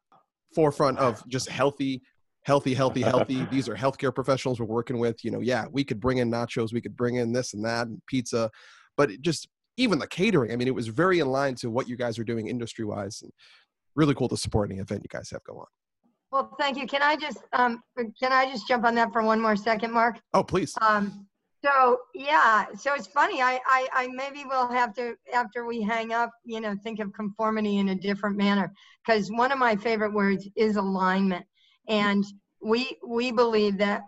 forefront 0.54 0.98
of 0.98 1.26
just 1.28 1.48
healthy 1.48 2.02
healthy 2.44 2.74
healthy 2.74 3.02
healthy. 3.02 3.44
These 3.50 3.68
are 3.68 3.76
healthcare 3.76 4.14
professionals 4.14 4.60
we're 4.60 4.66
working 4.66 4.98
with. 4.98 5.24
You 5.24 5.30
know 5.30 5.40
yeah 5.40 5.66
we 5.70 5.84
could 5.84 6.00
bring 6.00 6.18
in 6.18 6.30
nachos 6.30 6.72
we 6.72 6.80
could 6.80 6.96
bring 6.96 7.16
in 7.16 7.32
this 7.32 7.54
and 7.54 7.64
that 7.64 7.86
and 7.86 8.00
pizza 8.06 8.50
but 8.96 9.10
just 9.20 9.48
even 9.78 9.98
the 9.98 10.06
catering 10.06 10.52
i 10.52 10.56
mean 10.56 10.68
it 10.68 10.74
was 10.74 10.88
very 10.88 11.20
in 11.20 11.28
line 11.28 11.54
to 11.54 11.70
what 11.70 11.88
you 11.88 11.96
guys 11.96 12.18
are 12.18 12.24
doing 12.24 12.48
industry 12.48 12.84
wise 12.84 13.22
and 13.22 13.32
really 13.96 14.14
cool 14.14 14.28
to 14.28 14.36
support 14.36 14.70
any 14.70 14.80
event 14.80 15.02
you 15.02 15.08
guys 15.08 15.30
have 15.30 15.42
go 15.44 15.58
on. 15.58 15.66
Well 16.30 16.54
thank 16.58 16.78
you. 16.78 16.86
Can 16.86 17.02
i 17.02 17.16
just 17.16 17.38
um 17.52 17.82
can 17.96 18.32
i 18.32 18.50
just 18.50 18.66
jump 18.66 18.84
on 18.84 18.94
that 18.94 19.12
for 19.12 19.22
one 19.22 19.40
more 19.40 19.56
second 19.56 19.92
mark? 19.92 20.18
Oh 20.34 20.42
please. 20.42 20.74
Um 20.80 21.26
so 21.64 21.98
yeah, 22.14 22.66
so 22.76 22.94
it's 22.94 23.06
funny. 23.06 23.40
I, 23.40 23.60
I, 23.66 23.88
I 23.92 24.08
maybe 24.08 24.44
will 24.44 24.68
have 24.68 24.94
to 24.94 25.14
after 25.32 25.64
we 25.64 25.80
hang 25.80 26.12
up, 26.12 26.30
you 26.44 26.60
know, 26.60 26.74
think 26.82 26.98
of 27.00 27.12
conformity 27.12 27.78
in 27.78 27.90
a 27.90 27.94
different 27.94 28.36
manner 28.36 28.72
because 29.06 29.30
one 29.30 29.52
of 29.52 29.58
my 29.58 29.76
favorite 29.76 30.12
words 30.12 30.48
is 30.56 30.76
alignment, 30.76 31.44
and 31.88 32.24
we 32.60 32.96
we 33.06 33.30
believe 33.30 33.78
that 33.78 34.02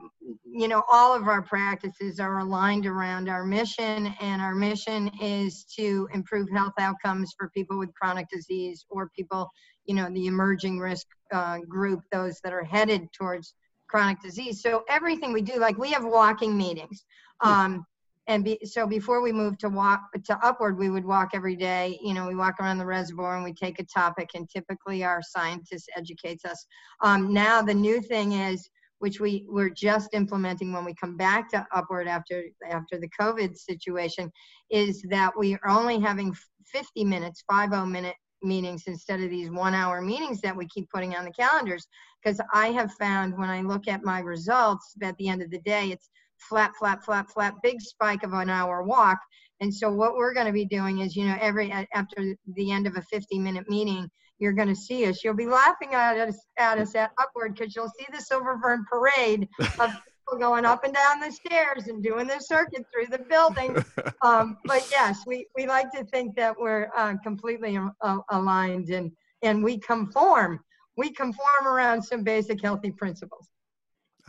you 0.44 0.68
know 0.68 0.82
all 0.90 1.14
of 1.14 1.28
our 1.28 1.42
practices 1.42 2.18
are 2.18 2.38
aligned 2.38 2.86
around 2.86 3.28
our 3.28 3.44
mission, 3.44 4.14
and 4.20 4.42
our 4.42 4.54
mission 4.54 5.08
is 5.20 5.64
to 5.76 6.08
improve 6.12 6.48
health 6.50 6.74
outcomes 6.80 7.34
for 7.38 7.50
people 7.50 7.78
with 7.78 7.94
chronic 7.94 8.26
disease 8.32 8.84
or 8.90 9.10
people, 9.16 9.48
you 9.84 9.94
know, 9.94 10.08
the 10.10 10.26
emerging 10.26 10.80
risk 10.80 11.06
uh, 11.32 11.58
group, 11.68 12.00
those 12.10 12.40
that 12.42 12.52
are 12.52 12.64
headed 12.64 13.06
towards 13.12 13.54
chronic 13.88 14.20
disease. 14.20 14.62
So 14.62 14.84
everything 14.88 15.32
we 15.32 15.42
do, 15.42 15.58
like 15.58 15.78
we 15.78 15.90
have 15.92 16.04
walking 16.04 16.56
meetings. 16.56 17.04
Um, 17.40 17.84
and 18.26 18.42
be, 18.44 18.58
so 18.64 18.86
before 18.86 19.20
we 19.20 19.32
moved 19.32 19.60
to 19.60 19.68
walk 19.68 20.00
to 20.24 20.38
upward, 20.42 20.78
we 20.78 20.88
would 20.88 21.04
walk 21.04 21.30
every 21.34 21.56
day. 21.56 21.98
You 22.02 22.14
know, 22.14 22.26
we 22.26 22.34
walk 22.34 22.54
around 22.58 22.78
the 22.78 22.86
reservoir 22.86 23.36
and 23.36 23.44
we 23.44 23.52
take 23.52 23.78
a 23.78 23.84
topic, 23.84 24.30
and 24.34 24.48
typically 24.48 25.04
our 25.04 25.20
scientist 25.22 25.90
educates 25.96 26.44
us. 26.44 26.64
Um, 27.02 27.34
now 27.34 27.60
the 27.60 27.74
new 27.74 28.00
thing 28.00 28.32
is, 28.32 28.68
which 29.00 29.20
we 29.20 29.44
we're 29.48 29.68
just 29.68 30.14
implementing 30.14 30.72
when 30.72 30.86
we 30.86 30.94
come 30.94 31.16
back 31.16 31.50
to 31.50 31.66
upward 31.74 32.08
after 32.08 32.44
after 32.70 32.98
the 32.98 33.10
COVID 33.20 33.56
situation, 33.56 34.30
is 34.70 35.02
that 35.10 35.36
we 35.36 35.54
are 35.56 35.68
only 35.68 36.00
having 36.00 36.34
50 36.66 37.04
minutes, 37.04 37.44
50 37.50 37.84
minute 37.86 38.16
meetings 38.44 38.84
instead 38.86 39.20
of 39.20 39.30
these 39.30 39.50
one 39.50 39.74
hour 39.74 40.00
meetings 40.00 40.40
that 40.40 40.56
we 40.56 40.66
keep 40.68 40.88
putting 40.90 41.16
on 41.16 41.24
the 41.24 41.30
calendars. 41.30 41.86
Because 42.22 42.40
I 42.52 42.68
have 42.68 42.92
found 42.94 43.36
when 43.36 43.50
I 43.50 43.62
look 43.62 43.88
at 43.88 44.04
my 44.04 44.20
results 44.20 44.94
at 45.02 45.16
the 45.16 45.28
end 45.28 45.42
of 45.42 45.50
the 45.50 45.60
day, 45.60 45.90
it's 45.90 46.10
flat, 46.38 46.72
flat, 46.78 47.04
flat, 47.04 47.30
flat, 47.30 47.54
big 47.62 47.80
spike 47.80 48.22
of 48.22 48.32
an 48.32 48.50
hour 48.50 48.82
walk. 48.82 49.18
And 49.60 49.72
so 49.72 49.90
what 49.90 50.14
we're 50.14 50.34
going 50.34 50.46
to 50.46 50.52
be 50.52 50.66
doing 50.66 50.98
is, 51.00 51.16
you 51.16 51.26
know, 51.26 51.36
every 51.40 51.72
after 51.72 52.36
the 52.54 52.70
end 52.70 52.86
of 52.86 52.96
a 52.96 53.02
50 53.02 53.38
minute 53.38 53.68
meeting, 53.68 54.08
you're 54.38 54.52
going 54.52 54.68
to 54.68 54.76
see 54.76 55.06
us. 55.06 55.22
You'll 55.22 55.34
be 55.34 55.46
laughing 55.46 55.94
at 55.94 56.18
us 56.18 56.38
at 56.58 56.78
us 56.78 56.94
at 56.94 57.12
upward 57.20 57.54
because 57.54 57.74
you'll 57.74 57.92
see 57.98 58.06
the 58.12 58.20
Silver 58.20 58.58
Fern 58.60 58.84
parade 58.90 59.48
of 59.78 59.92
people 60.24 60.38
going 60.38 60.64
up 60.64 60.84
and 60.84 60.94
down 60.94 61.20
the 61.20 61.30
stairs 61.30 61.88
and 61.88 62.02
doing 62.02 62.26
the 62.26 62.38
circuit 62.40 62.84
through 62.92 63.06
the 63.06 63.22
building. 63.24 63.76
Um, 64.22 64.56
but 64.64 64.88
yes, 64.90 65.18
we, 65.26 65.46
we 65.54 65.66
like 65.66 65.92
to 65.92 66.02
think 66.04 66.34
that 66.36 66.58
we're 66.58 66.88
uh, 66.96 67.14
completely 67.22 67.78
uh, 68.00 68.18
aligned 68.30 68.88
and 68.88 69.12
and 69.42 69.62
we 69.62 69.78
conform. 69.78 70.60
We 70.96 71.10
conform 71.10 71.66
around 71.66 72.02
some 72.02 72.22
basic 72.22 72.62
healthy 72.62 72.90
principles 72.90 73.50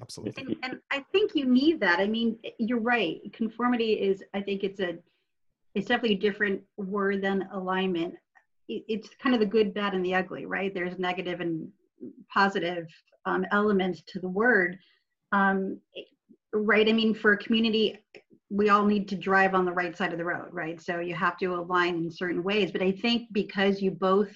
absolutely 0.01 0.43
and, 0.43 0.55
and, 0.63 0.79
i 0.91 1.01
think 1.13 1.33
you 1.35 1.45
need 1.45 1.79
that 1.79 2.01
i 2.01 2.05
mean 2.05 2.37
you're 2.59 2.81
right 2.81 3.21
conformity 3.31 3.93
is 3.93 4.21
i 4.33 4.41
think 4.41 4.61
it's 4.61 4.81
a 4.81 4.97
it's 5.75 5.87
definitely 5.87 6.15
a 6.15 6.19
different 6.19 6.61
word 6.77 7.21
than 7.21 7.47
alignment. 7.51 8.15
It's 8.67 9.09
kind 9.21 9.35
of 9.35 9.41
the 9.41 9.45
good, 9.45 9.73
bad, 9.73 9.93
and 9.93 10.03
the 10.03 10.15
ugly, 10.15 10.45
right? 10.45 10.73
There's 10.73 10.97
negative 10.97 11.41
and 11.41 11.67
positive 12.33 12.87
um, 13.25 13.45
elements 13.51 14.01
to 14.07 14.19
the 14.19 14.29
word, 14.29 14.79
um, 15.35 15.79
right? 16.53 16.87
I 16.87 16.93
mean, 16.93 17.13
for 17.13 17.33
a 17.33 17.37
community, 17.37 17.97
we 18.49 18.69
all 18.69 18.85
need 18.85 19.07
to 19.09 19.15
drive 19.15 19.53
on 19.53 19.65
the 19.65 19.71
right 19.71 19.97
side 19.97 20.13
of 20.13 20.17
the 20.17 20.25
road, 20.25 20.49
right? 20.51 20.81
So 20.81 20.99
you 20.99 21.15
have 21.15 21.37
to 21.39 21.47
align 21.55 21.95
in 21.95 22.11
certain 22.11 22.43
ways. 22.43 22.71
But 22.71 22.81
I 22.81 22.91
think 22.91 23.27
because 23.31 23.81
you 23.81 23.91
both 23.91 24.31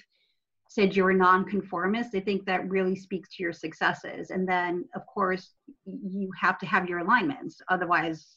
said 0.68 0.96
you 0.96 1.04
were 1.04 1.14
nonconformist, 1.14 2.14
I 2.14 2.20
think 2.20 2.46
that 2.46 2.70
really 2.70 2.96
speaks 2.96 3.30
to 3.36 3.44
your 3.44 3.54
successes. 3.54 4.30
And 4.30 4.48
then, 4.48 4.86
of 4.94 5.06
course, 5.06 5.54
you 5.86 6.32
have 6.40 6.60
to 6.60 6.66
have 6.66 6.90
your 6.90 7.00
alignments. 7.00 7.62
Otherwise, 7.70 8.28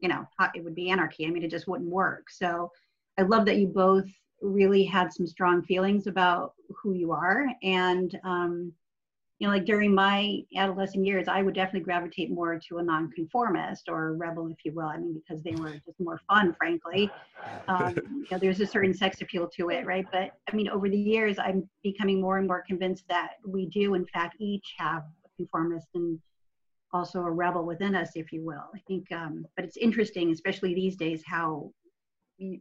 you 0.00 0.08
know, 0.08 0.26
it 0.54 0.64
would 0.64 0.74
be 0.74 0.90
anarchy. 0.90 1.26
I 1.26 1.30
mean, 1.30 1.44
it 1.44 1.50
just 1.50 1.68
wouldn't 1.68 1.90
work. 1.90 2.28
So 2.30 2.70
I 3.18 3.22
love 3.22 3.46
that 3.46 3.58
you 3.58 3.68
both 3.68 4.06
really 4.42 4.84
had 4.84 5.12
some 5.12 5.26
strong 5.26 5.62
feelings 5.62 6.06
about 6.06 6.52
who 6.82 6.92
you 6.92 7.12
are. 7.12 7.46
And, 7.62 8.18
um, 8.24 8.72
you 9.38 9.46
know, 9.46 9.52
like 9.52 9.66
during 9.66 9.94
my 9.94 10.40
adolescent 10.56 11.04
years, 11.04 11.28
I 11.28 11.42
would 11.42 11.54
definitely 11.54 11.80
gravitate 11.80 12.30
more 12.30 12.58
to 12.68 12.78
a 12.78 12.82
nonconformist 12.82 13.88
or 13.88 14.08
a 14.08 14.12
rebel, 14.12 14.48
if 14.48 14.56
you 14.64 14.72
will. 14.72 14.86
I 14.86 14.96
mean, 14.96 15.20
because 15.20 15.42
they 15.42 15.54
were 15.54 15.74
just 15.84 16.00
more 16.00 16.20
fun, 16.26 16.54
frankly. 16.54 17.10
Um, 17.68 17.94
you 17.96 18.26
know, 18.30 18.38
there's 18.38 18.60
a 18.60 18.66
certain 18.66 18.94
sex 18.94 19.20
appeal 19.20 19.46
to 19.56 19.68
it, 19.68 19.84
right? 19.84 20.06
But 20.10 20.30
I 20.50 20.56
mean, 20.56 20.70
over 20.70 20.88
the 20.88 20.98
years, 20.98 21.38
I'm 21.38 21.68
becoming 21.82 22.20
more 22.20 22.38
and 22.38 22.46
more 22.46 22.64
convinced 22.66 23.04
that 23.08 23.32
we 23.46 23.66
do, 23.66 23.92
in 23.92 24.06
fact, 24.06 24.36
each 24.40 24.74
have 24.78 25.02
a 25.02 25.28
conformist 25.36 25.88
and 25.94 26.18
also 26.92 27.20
a 27.20 27.30
rebel 27.30 27.66
within 27.66 27.94
us, 27.94 28.12
if 28.14 28.32
you 28.32 28.42
will. 28.42 28.64
I 28.74 28.78
think, 28.88 29.12
um, 29.12 29.44
but 29.54 29.66
it's 29.66 29.76
interesting, 29.76 30.30
especially 30.30 30.74
these 30.74 30.96
days, 30.96 31.22
how 31.26 31.72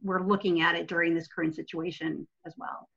we're 0.04 0.26
looking 0.26 0.62
at 0.62 0.76
it 0.76 0.88
during 0.88 1.14
this 1.14 1.28
current 1.28 1.56
situation 1.56 2.28
as 2.46 2.54
well. 2.58 2.90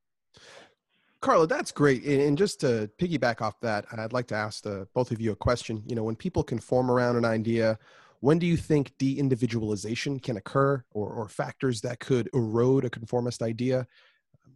Carla, 1.20 1.48
that's 1.48 1.72
great. 1.72 2.04
And 2.04 2.38
just 2.38 2.60
to 2.60 2.88
piggyback 3.00 3.42
off 3.42 3.60
that, 3.60 3.86
I'd 3.90 4.12
like 4.12 4.28
to 4.28 4.36
ask 4.36 4.62
the, 4.62 4.86
both 4.94 5.10
of 5.10 5.20
you 5.20 5.32
a 5.32 5.36
question. 5.36 5.82
You 5.86 5.96
know, 5.96 6.04
when 6.04 6.14
people 6.14 6.44
conform 6.44 6.90
around 6.90 7.16
an 7.16 7.24
idea, 7.24 7.76
when 8.20 8.38
do 8.38 8.46
you 8.46 8.56
think 8.56 8.92
de-individualization 8.98 10.20
can 10.20 10.36
occur 10.36 10.84
or, 10.92 11.10
or 11.10 11.28
factors 11.28 11.80
that 11.80 11.98
could 11.98 12.30
erode 12.34 12.84
a 12.84 12.90
conformist 12.90 13.42
idea? 13.42 13.86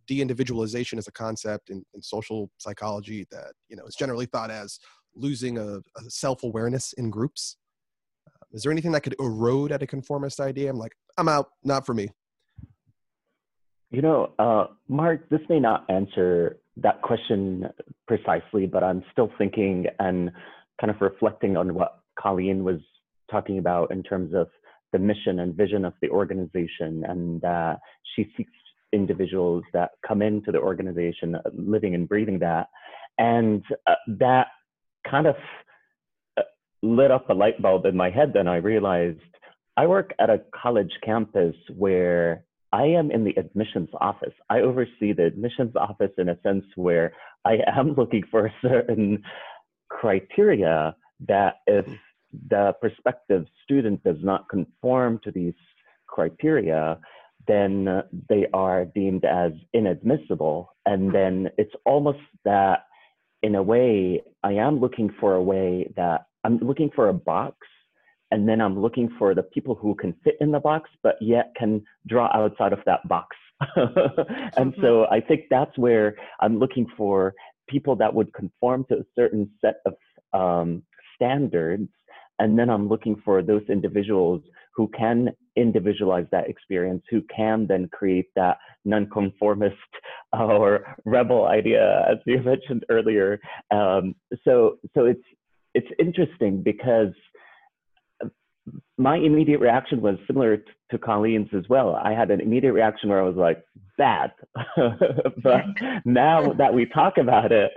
De-individualization 0.06 0.98
is 0.98 1.08
a 1.08 1.12
concept 1.12 1.70
in, 1.70 1.84
in 1.94 2.02
social 2.02 2.50
psychology 2.58 3.26
that, 3.30 3.52
you 3.68 3.76
know, 3.76 3.84
is 3.84 3.96
generally 3.96 4.26
thought 4.26 4.50
as 4.50 4.78
losing 5.14 5.58
a, 5.58 5.78
a 5.78 6.10
self-awareness 6.10 6.92
in 6.94 7.10
groups. 7.10 7.56
Uh, 8.28 8.44
is 8.52 8.62
there 8.62 8.72
anything 8.72 8.92
that 8.92 9.02
could 9.02 9.16
erode 9.18 9.72
at 9.72 9.82
a 9.82 9.86
conformist 9.86 10.38
idea? 10.38 10.70
I'm 10.70 10.78
like, 10.78 10.92
I'm 11.18 11.28
out, 11.28 11.50
not 11.64 11.84
for 11.86 11.94
me. 11.94 12.08
You 13.92 14.00
know, 14.00 14.32
uh, 14.38 14.68
Mark, 14.88 15.28
this 15.28 15.42
may 15.50 15.60
not 15.60 15.84
answer 15.90 16.56
that 16.78 17.02
question 17.02 17.68
precisely, 18.08 18.66
but 18.66 18.82
I'm 18.82 19.04
still 19.12 19.30
thinking 19.36 19.84
and 19.98 20.30
kind 20.80 20.90
of 20.90 20.96
reflecting 21.02 21.58
on 21.58 21.74
what 21.74 21.98
Colleen 22.18 22.64
was 22.64 22.80
talking 23.30 23.58
about 23.58 23.90
in 23.90 24.02
terms 24.02 24.34
of 24.34 24.48
the 24.94 24.98
mission 24.98 25.40
and 25.40 25.54
vision 25.54 25.84
of 25.84 25.92
the 26.00 26.08
organization. 26.08 27.04
And 27.06 27.44
uh, 27.44 27.76
she 28.16 28.32
seeks 28.34 28.52
individuals 28.94 29.62
that 29.74 29.90
come 30.08 30.22
into 30.22 30.52
the 30.52 30.58
organization 30.58 31.36
living 31.52 31.94
and 31.94 32.08
breathing 32.08 32.38
that. 32.38 32.68
And 33.18 33.62
uh, 33.86 33.94
that 34.06 34.46
kind 35.06 35.26
of 35.26 35.36
uh, 36.38 36.42
lit 36.82 37.10
up 37.10 37.28
a 37.28 37.34
light 37.34 37.60
bulb 37.60 37.84
in 37.84 37.94
my 37.94 38.08
head. 38.08 38.32
Then 38.32 38.48
I 38.48 38.56
realized 38.56 39.20
I 39.76 39.86
work 39.86 40.14
at 40.18 40.30
a 40.30 40.40
college 40.54 40.92
campus 41.04 41.54
where 41.76 42.46
I 42.72 42.84
am 42.84 43.10
in 43.10 43.24
the 43.24 43.34
admissions 43.38 43.90
office. 44.00 44.32
I 44.48 44.60
oversee 44.60 45.12
the 45.12 45.26
admissions 45.26 45.76
office 45.76 46.12
in 46.18 46.30
a 46.30 46.40
sense 46.42 46.64
where 46.76 47.12
I 47.44 47.58
am 47.66 47.94
looking 47.96 48.22
for 48.30 48.50
certain 48.62 49.22
criteria 49.88 50.96
that 51.28 51.56
if 51.66 51.86
the 52.48 52.74
prospective 52.80 53.44
student 53.62 54.02
does 54.04 54.16
not 54.22 54.48
conform 54.48 55.20
to 55.24 55.30
these 55.30 55.54
criteria, 56.06 56.98
then 57.46 58.02
they 58.28 58.46
are 58.54 58.84
deemed 58.86 59.24
as 59.24 59.52
inadmissible. 59.74 60.74
And 60.86 61.14
then 61.14 61.50
it's 61.58 61.74
almost 61.84 62.20
that, 62.44 62.86
in 63.42 63.54
a 63.54 63.62
way, 63.62 64.22
I 64.42 64.52
am 64.52 64.80
looking 64.80 65.10
for 65.20 65.34
a 65.34 65.42
way 65.42 65.92
that 65.96 66.26
I'm 66.44 66.58
looking 66.58 66.90
for 66.94 67.08
a 67.08 67.14
box 67.14 67.56
and 68.32 68.48
then 68.48 68.62
I'm 68.62 68.80
looking 68.80 69.10
for 69.18 69.34
the 69.34 69.42
people 69.42 69.74
who 69.74 69.94
can 69.94 70.14
fit 70.24 70.36
in 70.40 70.50
the 70.50 70.58
box, 70.58 70.88
but 71.02 71.16
yet 71.20 71.52
can 71.54 71.84
draw 72.08 72.30
outside 72.34 72.72
of 72.72 72.78
that 72.86 73.06
box. 73.06 73.36
and 73.76 74.72
mm-hmm. 74.72 74.80
so 74.80 75.06
I 75.10 75.20
think 75.20 75.42
that's 75.50 75.76
where 75.76 76.16
I'm 76.40 76.58
looking 76.58 76.86
for 76.96 77.34
people 77.68 77.94
that 77.96 78.12
would 78.12 78.32
conform 78.32 78.86
to 78.88 79.00
a 79.00 79.04
certain 79.14 79.50
set 79.60 79.76
of 79.84 79.94
um, 80.32 80.82
standards. 81.14 81.90
And 82.38 82.58
then 82.58 82.70
I'm 82.70 82.88
looking 82.88 83.20
for 83.22 83.42
those 83.42 83.62
individuals 83.68 84.40
who 84.74 84.88
can 84.96 85.28
individualize 85.54 86.24
that 86.32 86.48
experience, 86.48 87.02
who 87.10 87.20
can 87.36 87.66
then 87.66 87.86
create 87.92 88.30
that 88.34 88.56
nonconformist 88.86 89.76
or 90.32 90.96
rebel 91.04 91.48
idea, 91.48 92.06
as 92.10 92.16
you 92.24 92.40
mentioned 92.42 92.86
earlier. 92.88 93.38
Um, 93.70 94.14
so, 94.42 94.78
so 94.94 95.04
it's 95.04 95.20
it's 95.74 95.88
interesting 95.98 96.62
because 96.62 97.14
my 98.98 99.16
immediate 99.16 99.60
reaction 99.60 100.00
was 100.00 100.16
similar 100.26 100.58
to 100.90 100.98
Colleen's 100.98 101.48
as 101.56 101.68
well. 101.68 101.96
I 101.96 102.12
had 102.12 102.30
an 102.30 102.40
immediate 102.40 102.72
reaction 102.72 103.08
where 103.08 103.20
I 103.20 103.26
was 103.26 103.36
like, 103.36 103.64
bad. 103.98 104.32
but 105.42 105.64
now 106.04 106.52
that 106.52 106.74
we 106.74 106.86
talk 106.86 107.18
about 107.18 107.52
it, 107.52 107.72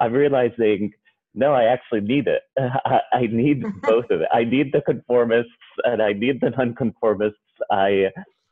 I'm 0.00 0.12
realizing, 0.12 0.92
no, 1.34 1.52
I 1.52 1.64
actually 1.64 2.00
need 2.00 2.26
it. 2.26 2.42
I, 2.58 3.00
I 3.12 3.26
need 3.30 3.62
both 3.82 4.06
of 4.10 4.20
it. 4.20 4.28
I 4.32 4.44
need 4.44 4.72
the 4.72 4.80
conformists 4.80 5.46
and 5.84 6.02
I 6.02 6.12
need 6.12 6.40
the 6.40 6.50
nonconformists. 6.50 7.38
I, 7.70 8.06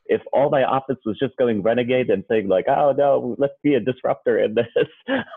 if 0.05 0.21
all 0.33 0.49
my 0.49 0.63
office 0.63 0.97
was 1.05 1.17
just 1.19 1.35
going 1.37 1.61
renegade 1.61 2.09
and 2.09 2.23
saying 2.29 2.47
like, 2.47 2.65
oh 2.67 2.93
no, 2.97 3.35
let's 3.37 3.53
be 3.63 3.75
a 3.75 3.79
disruptor 3.79 4.39
in 4.39 4.55
this, 4.55 4.67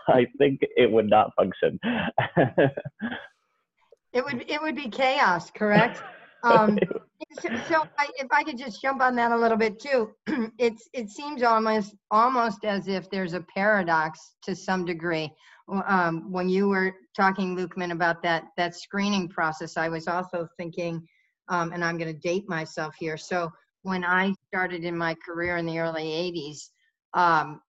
I 0.07 0.27
think 0.37 0.59
it 0.61 0.91
would 0.91 1.09
not 1.09 1.31
function. 1.35 1.79
it 4.13 4.23
would 4.23 4.45
it 4.47 4.61
would 4.61 4.75
be 4.75 4.89
chaos, 4.89 5.49
correct? 5.51 6.01
Um, 6.45 6.79
so, 7.41 7.49
so 7.67 7.83
I, 7.97 8.07
if 8.17 8.27
I 8.31 8.43
could 8.43 8.57
just 8.57 8.81
jump 8.81 9.01
on 9.01 9.15
that 9.15 9.31
a 9.31 9.37
little 9.37 9.57
bit 9.57 9.79
too, 9.79 10.11
it's 10.57 10.87
it 10.93 11.09
seems 11.09 11.43
almost 11.43 11.95
almost 12.11 12.63
as 12.63 12.87
if 12.87 13.09
there's 13.09 13.33
a 13.33 13.41
paradox 13.41 14.35
to 14.43 14.55
some 14.55 14.85
degree. 14.85 15.29
Um, 15.87 16.31
when 16.31 16.47
you 16.47 16.69
were 16.69 16.93
talking, 17.15 17.57
Lukman, 17.57 17.91
about 17.91 18.21
that 18.23 18.45
that 18.57 18.75
screening 18.75 19.27
process, 19.27 19.77
I 19.77 19.89
was 19.89 20.07
also 20.07 20.47
thinking, 20.57 21.05
um, 21.49 21.73
and 21.73 21.83
I'm 21.83 21.97
going 21.97 22.13
to 22.13 22.19
date 22.19 22.47
myself 22.47 22.95
here. 22.99 23.17
So 23.17 23.51
when 23.81 24.05
I 24.05 24.33
started 24.47 24.83
in 24.83 24.97
my 24.97 25.15
career 25.15 25.57
in 25.57 25.65
the 25.65 25.79
early 25.79 26.03
'80s, 26.03 26.69
um, 27.13 27.61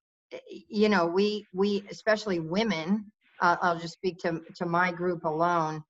you 0.69 0.89
know, 0.89 1.07
we 1.07 1.45
we 1.53 1.83
especially 1.89 2.39
women. 2.39 3.11
Uh, 3.39 3.55
I'll 3.61 3.79
just 3.79 3.93
speak 3.93 4.17
to 4.19 4.41
to 4.55 4.65
my 4.65 4.91
group 4.91 5.23
alone 5.23 5.83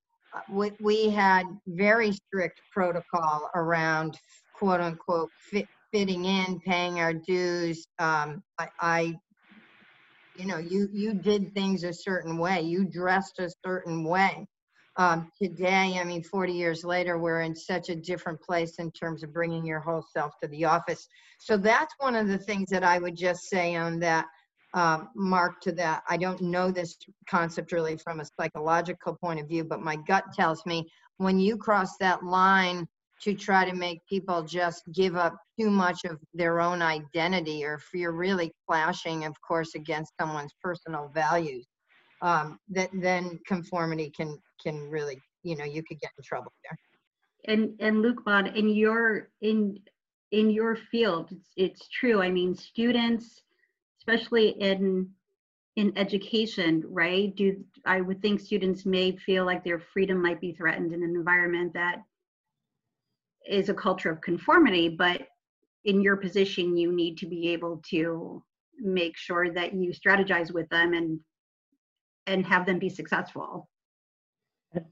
we, 0.50 0.72
we 0.80 1.10
had 1.10 1.44
very 1.68 2.12
strict 2.12 2.62
protocol 2.72 3.50
around 3.56 4.18
quote 4.54 4.82
unquote 4.82 5.30
fit, 5.52 5.68
fitting 5.92 6.26
in, 6.26 6.60
paying 6.60 7.00
our 7.00 7.14
dues. 7.14 7.88
Um, 8.00 8.44
I, 8.60 8.68
I, 8.80 9.16
you 10.36 10.46
know, 10.46 10.58
you 10.58 10.88
you 10.92 11.14
did 11.14 11.54
things 11.54 11.84
a 11.84 11.94
certain 11.94 12.38
way. 12.38 12.62
You 12.62 12.86
dressed 12.86 13.40
a 13.40 13.50
certain 13.66 14.04
way. 14.04 14.46
Um, 14.98 15.32
today, 15.40 16.00
I 16.00 16.04
mean, 16.04 16.24
40 16.24 16.54
years 16.54 16.84
later, 16.84 17.20
we're 17.20 17.42
in 17.42 17.56
such 17.56 17.90
a 17.90 17.96
different 17.96 18.42
place 18.42 18.80
in 18.80 18.92
terms 18.92 19.24
of 19.24 19.32
bringing 19.32 19.64
your 19.64 19.80
whole 19.80 20.04
self 20.12 20.34
to 20.42 20.48
the 20.48 20.66
office. 20.66 21.08
So 21.40 21.56
that's 21.56 21.94
one 22.00 22.16
of 22.16 22.28
the 22.28 22.40
things 22.40 22.70
that 22.72 22.84
I 22.84 22.98
would 22.98 23.16
just 23.16 23.48
say 23.48 23.76
on 23.76 24.00
that 24.00 24.26
um, 24.78 25.10
mark 25.16 25.60
to 25.62 25.72
that. 25.72 26.04
I 26.08 26.18
don't 26.18 26.40
know 26.40 26.70
this 26.70 26.98
concept 27.28 27.72
really 27.72 27.98
from 27.98 28.20
a 28.20 28.26
psychological 28.40 29.16
point 29.16 29.40
of 29.40 29.48
view, 29.48 29.64
but 29.64 29.82
my 29.82 29.96
gut 29.96 30.26
tells 30.36 30.64
me 30.68 30.88
when 31.18 31.40
you 31.40 31.58
cross 31.58 31.98
that 31.98 32.24
line 32.24 32.88
to 33.24 33.34
try 33.34 33.68
to 33.68 33.76
make 33.76 34.06
people 34.08 34.44
just 34.44 34.84
give 34.94 35.16
up 35.16 35.36
too 35.60 35.72
much 35.72 36.06
of 36.06 36.20
their 36.36 36.62
own 36.62 36.84
identity, 36.84 37.66
or 37.66 37.74
if 37.74 37.86
you're 37.92 38.12
really 38.12 38.52
clashing, 38.70 39.26
of 39.26 39.34
course, 39.42 39.74
against 39.74 40.14
someone's 40.22 40.54
personal 40.62 41.10
values, 41.12 41.66
um, 42.22 42.60
that 42.70 42.92
then 42.94 43.40
conformity 43.48 44.12
can 44.16 44.38
can 44.62 44.88
really, 44.92 45.20
you 45.42 45.56
know, 45.58 45.66
you 45.66 45.82
could 45.88 46.00
get 46.00 46.12
in 46.20 46.24
trouble 46.24 46.54
there. 46.64 46.78
And 47.52 47.76
and 47.80 48.06
Lukman, 48.06 48.56
in 48.56 48.70
your 48.70 49.30
in 49.42 49.80
in 50.32 50.52
your 50.52 50.76
field, 50.76 51.32
it's, 51.32 51.50
it's 51.56 51.88
true. 51.88 52.22
I 52.22 52.30
mean, 52.30 52.54
students 52.54 53.42
especially 54.08 54.50
in 54.50 55.10
in 55.76 55.96
education, 55.96 56.84
right? 56.88 57.36
Do 57.36 57.64
I 57.86 58.02
would 58.02 58.22
think 58.22 58.40
students 58.40 58.86
may 58.86 59.16
feel 59.16 59.46
like 59.46 59.64
their 59.64 59.80
freedom 59.94 60.22
might 60.22 60.42
be 60.42 60.54
threatened 60.54 60.92
in 60.94 61.04
an 61.04 61.16
environment 61.16 61.74
that 61.74 62.00
is 63.48 63.70
a 63.70 63.74
culture 63.74 64.10
of 64.10 64.22
conformity, 64.22 64.90
but 64.90 65.28
in 65.86 66.02
your 66.02 66.18
position 66.18 66.76
you 66.76 66.92
need 66.92 67.18
to 67.18 67.28
be 67.28 67.50
able 67.50 67.82
to 67.90 68.44
make 68.80 69.16
sure 69.16 69.52
that 69.52 69.74
you 69.74 69.92
strategize 69.92 70.52
with 70.52 70.68
them 70.70 70.94
and 70.94 71.20
and 72.28 72.46
have 72.46 72.66
them 72.66 72.78
be 72.78 72.90
successful 72.90 73.70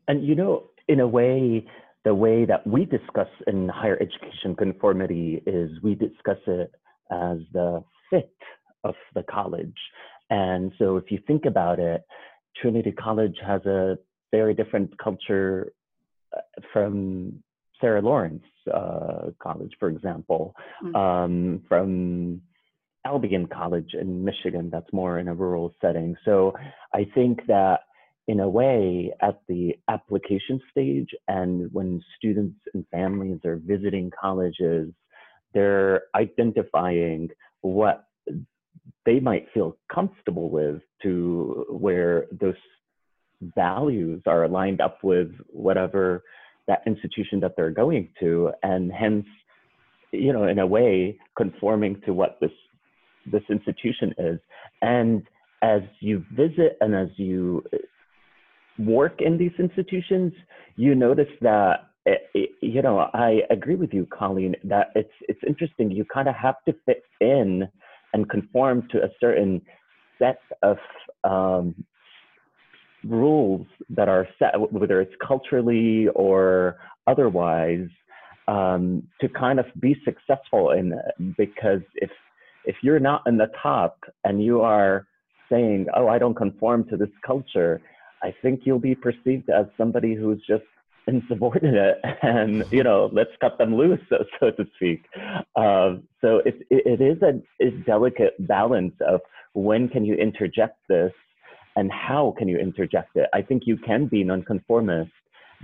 and 0.08 0.26
you 0.26 0.36
know 0.36 0.70
in 0.88 1.02
a 1.02 1.08
way 1.08 1.66
the 2.06 2.16
way 2.16 2.46
that 2.46 2.66
we 2.66 2.86
discuss 2.86 3.28
in 3.48 3.68
higher 3.68 4.00
education 4.02 4.56
conformity 4.56 5.44
is 5.46 5.70
we 5.84 5.96
discuss 5.96 6.38
it 6.48 6.72
as 7.12 7.40
the 7.52 7.84
fit 8.10 8.34
of 8.86 8.96
the 9.14 9.24
college. 9.24 9.76
And 10.30 10.72
so 10.80 10.98
if 10.98 11.12
you 11.12 11.20
think 11.28 11.46
about 11.46 11.80
it, 11.80 12.02
Trinity 12.62 12.92
College 12.92 13.36
has 13.46 13.66
a 13.66 13.98
very 14.32 14.54
different 14.54 14.98
culture 14.98 15.74
uh, 16.36 16.40
from 16.72 17.44
Sarah 17.82 18.02
Lawrence 18.02 18.44
uh, 18.74 19.32
College, 19.42 19.74
for 19.80 19.90
example, 19.90 20.56
mm-hmm. 20.84 20.96
um, 20.96 21.62
from 21.68 22.42
Albion 23.06 23.48
College 23.48 23.92
in 23.94 24.24
Michigan, 24.24 24.70
that's 24.72 24.92
more 24.94 25.20
in 25.20 25.28
a 25.28 25.34
rural 25.34 25.74
setting. 25.82 26.16
So 26.26 26.54
I 26.94 27.06
think 27.14 27.46
that 27.48 27.82
in 28.28 28.40
a 28.40 28.50
way 28.50 29.12
at 29.22 29.42
the 29.48 29.76
application 29.88 30.60
stage 30.72 31.10
and 31.28 31.72
when 31.72 32.02
students 32.18 32.58
and 32.74 32.84
families 32.92 33.40
are 33.46 33.58
visiting 33.58 34.10
colleges 34.20 34.92
they're 35.56 36.04
identifying 36.16 37.30
what 37.62 38.05
they 39.06 39.20
might 39.20 39.48
feel 39.54 39.78
comfortable 39.94 40.50
with 40.50 40.82
to 41.04 41.66
where 41.70 42.26
those 42.40 42.56
values 43.56 44.22
are 44.26 44.48
lined 44.48 44.82
up 44.82 45.04
with 45.04 45.30
whatever 45.50 46.24
that 46.68 46.82
institution 46.88 47.40
that 47.40 47.56
they're 47.56 47.72
going 47.72 48.10
to 48.20 48.52
and 48.64 48.92
hence 48.92 49.26
you 50.12 50.32
know 50.32 50.46
in 50.48 50.60
a 50.60 50.66
way 50.66 51.18
conforming 51.38 52.02
to 52.06 52.14
what 52.14 52.38
this 52.40 52.52
this 53.32 53.44
institution 53.50 54.14
is 54.18 54.40
and 54.82 55.24
as 55.62 55.82
you 56.00 56.24
visit 56.36 56.78
and 56.82 56.96
as 56.96 57.10
you 57.18 57.64
work 58.78 59.22
in 59.22 59.38
these 59.38 59.52
institutions, 59.58 60.34
you 60.76 60.96
notice 60.96 61.30
that 61.42 61.90
eh, 62.06 62.16
eh, 62.36 62.46
you 62.62 62.82
know 62.82 63.00
I 63.14 63.42
agree 63.50 63.76
with 63.76 63.94
you, 63.94 64.08
Colleen, 64.12 64.56
that 64.64 64.88
it's 64.96 65.14
it's 65.22 65.40
interesting. 65.48 65.92
You 65.92 66.06
kind 66.06 66.28
of 66.28 66.36
have 66.36 66.56
to 66.68 66.74
fit 66.86 67.04
in 67.22 67.68
and 68.16 68.30
conform 68.30 68.88
to 68.90 69.04
a 69.04 69.10
certain 69.20 69.62
set 70.18 70.40
of 70.64 70.78
um, 71.26 71.76
rules 73.04 73.68
that 73.90 74.08
are 74.08 74.26
set, 74.40 74.54
whether 74.72 75.02
it's 75.02 75.14
culturally 75.28 76.08
or 76.16 76.78
otherwise, 77.08 77.90
um, 78.48 79.04
to 79.20 79.28
kind 79.28 79.60
of 79.60 79.66
be 79.82 79.98
successful 80.06 80.72
in 80.72 80.94
it. 80.94 81.36
Because 81.38 81.82
if 81.96 82.10
if 82.64 82.78
you're 82.82 83.02
not 83.02 83.22
in 83.28 83.36
the 83.36 83.52
top 83.62 83.98
and 84.24 84.42
you 84.42 84.62
are 84.62 85.06
saying, 85.52 85.88
"Oh, 85.94 86.08
I 86.08 86.18
don't 86.18 86.36
conform 86.36 86.86
to 86.92 86.96
this 86.96 87.16
culture," 87.26 87.82
I 88.24 88.34
think 88.42 88.62
you'll 88.64 88.80
be 88.80 88.96
perceived 88.96 89.50
as 89.50 89.66
somebody 89.78 90.16
who's 90.16 90.42
just 90.48 90.64
insubordinate 91.08 91.98
and 92.22 92.64
you 92.72 92.84
know 92.84 93.10
let's 93.14 93.32
cut 93.42 93.58
them 93.58 93.76
loose 93.76 94.00
so, 94.10 94.24
so 94.40 94.52
to 94.52 94.66
speak. 94.76 95.06
Uh, 95.56 95.96
so 96.22 96.42
it, 96.46 96.66
it 96.70 97.02
is 97.02 97.22
a, 97.22 97.42
a 97.66 97.72
delicate 97.86 98.36
balance 98.48 98.94
of 99.08 99.22
when 99.54 99.88
can 99.88 100.04
you 100.06 100.16
interject 100.16 100.78
this 100.90 101.12
and 101.76 101.92
how 101.92 102.34
can 102.38 102.48
you 102.48 102.58
interject 102.58 103.16
it. 103.16 103.30
I 103.34 103.42
think 103.42 103.64
you 103.66 103.78
can 103.78 104.08
be 104.08 104.24
nonconformist 104.24 105.12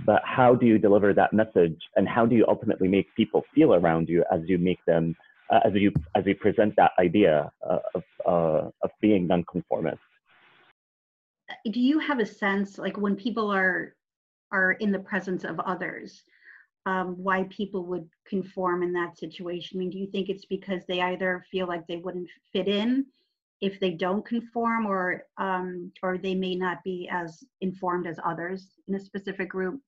but 0.06 0.22
how 0.24 0.54
do 0.54 0.66
you 0.66 0.78
deliver 0.78 1.12
that 1.14 1.32
message 1.32 1.78
and 1.96 2.08
how 2.08 2.26
do 2.26 2.34
you 2.34 2.44
ultimately 2.48 2.88
make 2.88 3.14
people 3.14 3.44
feel 3.54 3.74
around 3.74 4.08
you 4.08 4.24
as 4.32 4.40
you 4.46 4.58
make 4.58 4.84
them 4.86 5.14
uh, 5.50 5.60
as 5.64 5.72
you 5.74 5.92
as 6.14 6.24
you 6.26 6.34
present 6.34 6.74
that 6.76 6.92
idea 6.98 7.50
uh, 7.68 7.78
of 7.94 8.02
uh, 8.26 8.70
of 8.82 8.90
being 9.00 9.26
nonconformist? 9.26 9.98
Do 11.70 11.80
you 11.80 11.98
have 11.98 12.18
a 12.18 12.26
sense 12.26 12.78
like 12.78 12.96
when 12.96 13.16
people 13.16 13.50
are 13.50 13.94
are 14.52 14.72
in 14.72 14.92
the 14.92 14.98
presence 14.98 15.44
of 15.44 15.58
others 15.60 16.22
um, 16.86 17.14
why 17.16 17.44
people 17.44 17.84
would 17.86 18.08
conform 18.26 18.82
in 18.82 18.92
that 18.92 19.16
situation. 19.18 19.78
I 19.78 19.80
mean 19.80 19.90
do 19.90 19.98
you 19.98 20.06
think 20.06 20.28
it's 20.28 20.44
because 20.44 20.82
they 20.86 21.00
either 21.00 21.44
feel 21.50 21.66
like 21.66 21.86
they 21.86 21.96
wouldn't 21.96 22.28
fit 22.52 22.68
in 22.68 23.06
if 23.60 23.78
they 23.78 23.90
don't 23.90 24.26
conform 24.26 24.86
or 24.86 25.24
um, 25.38 25.92
or 26.02 26.18
they 26.18 26.34
may 26.34 26.54
not 26.54 26.82
be 26.84 27.08
as 27.10 27.44
informed 27.60 28.06
as 28.06 28.18
others 28.24 28.66
in 28.88 28.94
a 28.94 29.00
specific 29.00 29.48
group? 29.48 29.80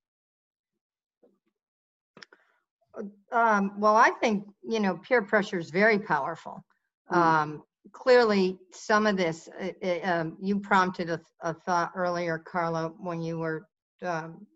Um, 3.33 3.72
well 3.81 3.96
i 3.96 4.11
think 4.20 4.46
you 4.62 4.79
know 4.79 4.96
peer 4.98 5.22
pressure 5.22 5.59
is 5.59 5.70
very 5.70 5.98
powerful. 5.98 6.64
Mm. 7.12 7.16
um, 7.16 7.62
clearly 7.92 8.59
some 8.72 9.07
of 9.07 9.16
this 9.16 9.48
it, 9.61 9.77
uh, 9.83 9.87
it, 9.87 10.05
uh, 10.05 10.12
um, 10.12 10.37
you 10.40 10.59
prompted 10.59 11.11
a, 11.11 11.20
a, 11.42 11.53
thought 11.53 11.92
earlier 11.94 12.38
carla 12.38 12.92
when 12.98 13.20
you 13.20 13.38
were 13.38 13.66
um, 14.03 14.46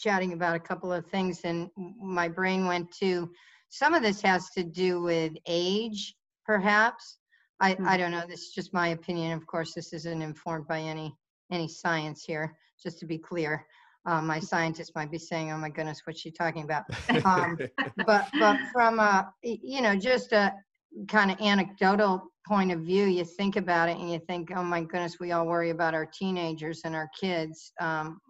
chatting 0.00 0.32
about 0.32 0.56
a 0.56 0.60
couple 0.60 0.92
of 0.92 1.06
things 1.06 1.40
and 1.44 1.68
my 2.00 2.28
brain 2.28 2.66
went 2.66 2.90
to 2.90 3.30
some 3.68 3.94
of 3.94 4.02
this 4.02 4.20
has 4.22 4.50
to 4.50 4.62
do 4.62 5.02
with 5.02 5.32
age 5.46 6.14
perhaps 6.44 7.18
i 7.60 7.74
mm-hmm. 7.74 7.88
i 7.88 7.96
don't 7.96 8.10
know 8.10 8.24
this 8.28 8.40
is 8.40 8.52
just 8.54 8.72
my 8.74 8.88
opinion 8.88 9.32
of 9.32 9.46
course 9.46 9.72
this 9.74 9.92
isn't 9.92 10.22
informed 10.22 10.66
by 10.66 10.80
any 10.80 11.14
any 11.52 11.68
science 11.68 12.24
here 12.24 12.56
just 12.82 12.98
to 12.98 13.06
be 13.06 13.18
clear 13.18 13.66
um, 14.06 14.26
my 14.26 14.40
scientist 14.50 14.92
might 14.94 15.10
be 15.10 15.18
saying, 15.18 15.50
"Oh 15.50 15.58
my 15.58 15.68
goodness, 15.68 16.02
what's 16.04 16.20
she 16.20 16.30
talking 16.30 16.64
about?" 16.64 16.84
Um, 17.24 17.58
but 18.06 18.28
but 18.38 18.58
from 18.72 18.98
a 18.98 19.32
you 19.42 19.82
know 19.82 19.96
just 19.96 20.32
a 20.32 20.54
kind 21.08 21.30
of 21.30 21.40
anecdotal 21.40 22.30
point 22.46 22.72
of 22.72 22.80
view, 22.80 23.04
you 23.04 23.24
think 23.24 23.56
about 23.56 23.88
it 23.88 23.96
and 23.96 24.10
you 24.10 24.18
think, 24.18 24.50
oh 24.54 24.62
my 24.62 24.80
goodness, 24.80 25.20
we 25.20 25.32
all 25.32 25.46
worry 25.46 25.70
about 25.70 25.94
our 25.94 26.06
teenagers 26.06 26.82
and 26.84 26.94
our 26.96 27.08
kids. 27.18 27.72
Um, 27.80 28.20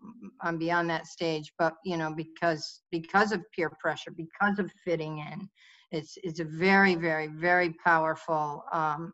I'm 0.43 0.59
beyond 0.59 0.91
that 0.91 1.07
stage, 1.07 1.53
but 1.59 1.75
you 1.85 1.97
know, 1.97 2.13
because 2.15 2.83
because 2.91 3.33
of 3.33 3.43
peer 3.55 3.71
pressure, 3.81 4.11
because 4.11 4.59
of 4.59 4.71
fitting 4.85 5.19
in, 5.19 5.49
it's 5.91 6.19
it's 6.23 6.41
a 6.41 6.45
very, 6.45 6.95
very, 6.95 7.29
very 7.29 7.75
powerful 7.85 8.65
um, 8.73 9.13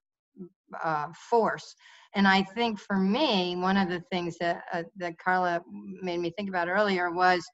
uh, 0.83 1.09
force. 1.31 1.75
And 2.15 2.27
I 2.27 2.43
think 2.43 2.79
for 2.79 2.97
me, 2.97 3.57
one 3.57 3.77
of 3.77 3.89
the 3.89 4.01
things 4.11 4.37
that 4.39 4.63
uh, 4.73 4.83
that 4.97 5.19
Carla 5.19 5.63
made 6.03 6.21
me 6.21 6.33
think 6.37 6.49
about 6.49 6.69
earlier 6.69 7.11
was 7.11 7.45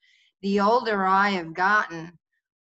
the 0.42 0.60
older 0.60 1.04
I 1.04 1.30
have 1.30 1.54
gotten, 1.54 2.12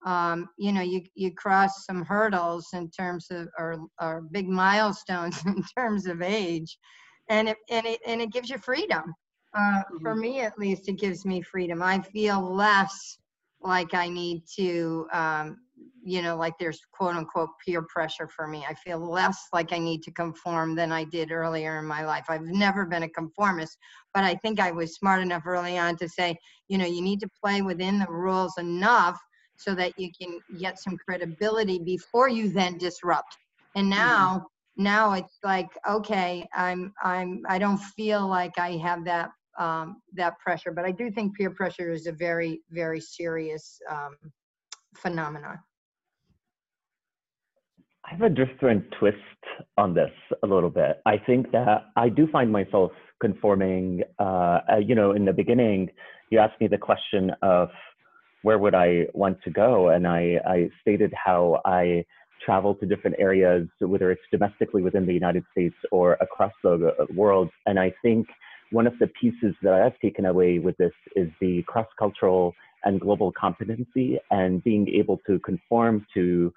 um, 0.06 0.50
you 0.58 0.72
know, 0.72 0.82
you, 0.82 1.02
you 1.16 1.34
cross 1.34 1.86
some 1.86 2.04
hurdles 2.04 2.70
in 2.74 2.90
terms 2.90 3.28
of, 3.30 3.48
or, 3.58 3.78
or 4.00 4.22
big 4.32 4.48
milestones 4.48 5.42
in 5.46 5.64
terms 5.78 6.08
of 6.08 6.22
age, 6.22 6.78
and 7.30 7.50
it, 7.50 7.58
and 7.70 7.86
it, 7.86 8.00
and 8.06 8.22
it 8.22 8.32
gives 8.32 8.50
you 8.50 8.58
freedom. 8.58 9.14
Uh, 9.54 9.60
mm-hmm. 9.60 9.98
For 10.02 10.16
me, 10.16 10.42
at 10.42 10.58
least, 10.58 10.88
it 10.88 11.00
gives 11.00 11.26
me 11.26 11.42
freedom. 11.42 11.84
I 11.84 12.00
feel 12.00 12.42
less 12.42 13.18
like 13.62 13.94
I 13.94 14.08
need 14.08 14.44
to, 14.56 15.08
um, 15.14 15.58
you 16.04 16.22
know, 16.22 16.36
like 16.36 16.58
there's 16.58 16.82
quote 16.92 17.16
unquote 17.16 17.50
peer 17.64 17.84
pressure 17.84 18.28
for 18.28 18.48
me. 18.48 18.66
I 18.68 18.74
feel 18.74 18.98
less 18.98 19.38
like 19.54 19.72
I 19.72 19.78
need 19.78 20.02
to 20.04 20.12
conform 20.12 20.74
than 20.74 20.92
I 20.92 21.04
did 21.04 21.32
earlier 21.32 21.78
in 21.78 21.86
my 21.86 22.04
life. 22.06 22.26
I've 22.28 22.42
never 22.42 22.86
been 22.86 23.04
a 23.04 23.10
conformist, 23.10 23.78
but 24.14 24.24
I 24.24 24.36
think 24.36 24.60
I 24.60 24.72
was 24.72 24.96
smart 24.96 25.22
enough 25.22 25.44
early 25.46 25.78
on 25.78 25.96
to 25.98 26.10
say, 26.10 26.36
you 26.70 26.78
know, 26.78 26.88
you 26.88 27.02
need 27.02 27.20
to 27.20 27.30
play 27.44 27.62
within 27.62 28.00
the 28.00 28.08
rules 28.10 28.58
enough 28.58 29.20
so 29.64 29.76
that 29.76 29.94
you 29.98 30.10
can 30.20 30.40
get 30.60 30.80
some 30.80 30.98
credibility 30.98 31.80
before 31.80 32.30
you 32.30 32.50
then 32.50 32.78
disrupt. 32.78 33.38
And 33.76 33.86
mm-hmm. 33.86 34.00
now, 34.00 34.38
mm-hmm. 34.38 34.84
now 34.84 35.14
it's 35.14 35.38
like, 35.44 35.70
okay, 35.90 36.48
I'm, 36.54 36.94
I'm, 37.04 37.42
I 37.48 37.60
don't 37.60 37.80
feel 37.98 38.28
like 38.28 38.58
I 38.58 38.72
have 38.78 39.06
that, 39.06 39.30
um, 39.60 40.02
that 40.14 40.40
pressure, 40.40 40.72
but 40.72 40.86
I 40.86 40.92
do 40.92 41.12
think 41.12 41.38
peer 41.38 41.52
pressure 41.52 41.92
is 41.92 42.08
a 42.08 42.12
very, 42.12 42.62
very 42.70 43.02
serious 43.02 43.80
um, 43.90 44.16
phenomenon. 44.96 45.58
I 48.06 48.16
have 48.16 48.22
a 48.24 48.30
different 48.30 48.84
twist 49.00 49.18
on 49.78 49.94
this 49.94 50.12
a 50.44 50.48
little 50.48 50.70
bit. 50.70 51.02
I 51.06 51.18
think 51.18 51.52
that 51.52 51.92
I 51.96 52.10
do 52.10 52.28
find 52.28 52.52
myself 52.52 52.92
conforming. 53.22 54.02
Uh, 54.20 54.24
uh, 54.72 54.78
you 54.84 54.96
know, 54.96 55.12
in 55.12 55.24
the 55.24 55.32
beginning, 55.32 55.90
you 56.30 56.40
asked 56.40 56.60
me 56.60 56.68
the 56.68 56.78
question 56.78 57.32
of 57.42 57.70
where 58.44 58.58
would 58.58 58.76
I 58.76 59.08
want 59.14 59.42
to 59.44 59.52
go? 59.52 59.90
And 59.90 60.08
I, 60.08 60.40
I 60.46 60.70
stated 60.82 61.14
how 61.14 61.62
I 61.66 62.06
travel 62.44 62.74
to 62.76 62.86
different 62.86 63.18
areas, 63.20 63.68
whether 63.80 64.12
it's 64.12 64.22
domestically 64.32 64.82
within 64.82 65.06
the 65.06 65.14
United 65.14 65.44
States 65.52 65.76
or 65.92 66.14
across 66.22 66.54
the 66.64 66.94
uh, 67.00 67.06
world. 67.14 67.50
And 67.66 67.80
I 67.80 67.94
think 68.02 68.28
one 68.72 68.88
of 68.88 68.98
the 69.00 69.08
pieces 69.08 69.54
that 69.62 69.74
I've 69.74 70.00
taken 70.00 70.26
away 70.26 70.60
with 70.60 70.76
this 70.78 70.94
is 71.16 71.30
the 71.40 71.64
cross 71.68 71.88
cultural 72.00 72.54
and 72.84 73.00
global 73.00 73.32
competency 73.32 74.18
and 74.32 74.64
being 74.64 74.88
able 74.90 75.20
to 75.28 75.38
conform 75.40 76.06
to 76.16 76.52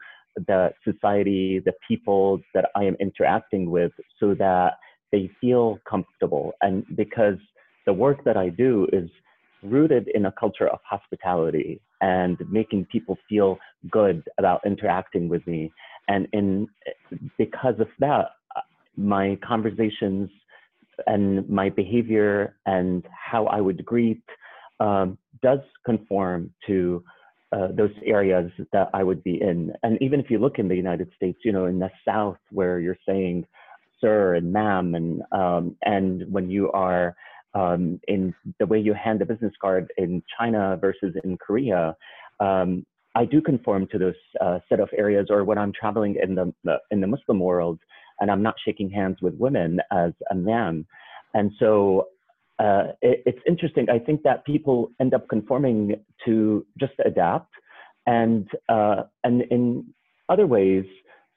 the 0.46 0.72
society, 0.84 1.60
the 1.64 1.74
people 1.86 2.40
that 2.54 2.70
I 2.74 2.84
am 2.84 2.96
interacting 2.98 3.70
with 3.70 3.92
so 4.18 4.34
that 4.34 4.78
they 5.12 5.30
feel 5.40 5.78
comfortable. 5.88 6.54
And 6.62 6.84
because 6.96 7.36
the 7.86 7.92
work 7.92 8.24
that 8.24 8.36
I 8.36 8.48
do 8.48 8.88
is 8.92 9.10
rooted 9.64 10.08
in 10.14 10.26
a 10.26 10.32
culture 10.32 10.68
of 10.68 10.78
hospitality 10.88 11.80
and 12.00 12.36
making 12.50 12.86
people 12.86 13.18
feel 13.28 13.58
good 13.90 14.22
about 14.38 14.60
interacting 14.64 15.28
with 15.28 15.46
me. 15.46 15.72
and 16.08 16.28
in 16.32 16.68
because 17.38 17.78
of 17.80 17.88
that, 17.98 18.26
my 18.96 19.38
conversations 19.42 20.28
and 21.06 21.48
my 21.48 21.68
behavior 21.70 22.56
and 22.66 23.04
how 23.30 23.46
I 23.46 23.60
would 23.60 23.84
greet 23.84 24.22
um, 24.80 25.18
does 25.42 25.60
conform 25.84 26.52
to 26.66 27.02
uh, 27.52 27.68
those 27.72 27.90
areas 28.04 28.50
that 28.72 28.90
I 28.92 29.02
would 29.02 29.22
be 29.24 29.40
in. 29.40 29.72
And 29.82 30.00
even 30.02 30.20
if 30.20 30.30
you 30.30 30.38
look 30.38 30.58
in 30.58 30.68
the 30.68 30.76
United 30.76 31.08
States, 31.16 31.38
you 31.44 31.52
know, 31.52 31.66
in 31.66 31.78
the 31.78 31.90
South 32.04 32.38
where 32.50 32.80
you're 32.80 32.98
saying 33.06 33.46
sir 34.00 34.34
and 34.34 34.52
ma'am, 34.52 34.94
and 34.94 35.22
um, 35.32 35.76
and 35.82 36.24
when 36.30 36.50
you 36.50 36.70
are 36.72 37.16
um, 37.54 38.00
in 38.08 38.34
the 38.58 38.66
way 38.66 38.78
you 38.78 38.94
hand 38.94 39.22
a 39.22 39.26
business 39.26 39.52
card 39.60 39.92
in 39.96 40.22
China 40.38 40.76
versus 40.80 41.14
in 41.24 41.36
Korea, 41.38 41.96
um, 42.40 42.84
I 43.14 43.24
do 43.24 43.40
conform 43.40 43.86
to 43.92 43.98
those 43.98 44.14
uh, 44.40 44.58
set 44.68 44.80
of 44.80 44.88
areas. 44.96 45.28
Or 45.30 45.44
when 45.44 45.58
I'm 45.58 45.72
traveling 45.72 46.16
in 46.20 46.34
the, 46.34 46.52
in 46.90 47.00
the 47.00 47.06
Muslim 47.06 47.38
world, 47.38 47.78
and 48.20 48.30
I'm 48.30 48.42
not 48.42 48.54
shaking 48.64 48.90
hands 48.90 49.18
with 49.22 49.34
women 49.34 49.80
as 49.92 50.12
a 50.30 50.34
man, 50.34 50.86
and 51.34 51.50
so 51.58 52.08
uh, 52.58 52.92
it, 53.02 53.22
it's 53.26 53.40
interesting. 53.46 53.88
I 53.90 53.98
think 53.98 54.22
that 54.22 54.44
people 54.44 54.92
end 55.00 55.14
up 55.14 55.28
conforming 55.28 55.96
to 56.24 56.64
just 56.78 56.92
adapt, 57.04 57.52
and 58.06 58.48
uh, 58.68 59.02
and 59.24 59.42
in 59.50 59.86
other 60.28 60.46
ways, 60.46 60.84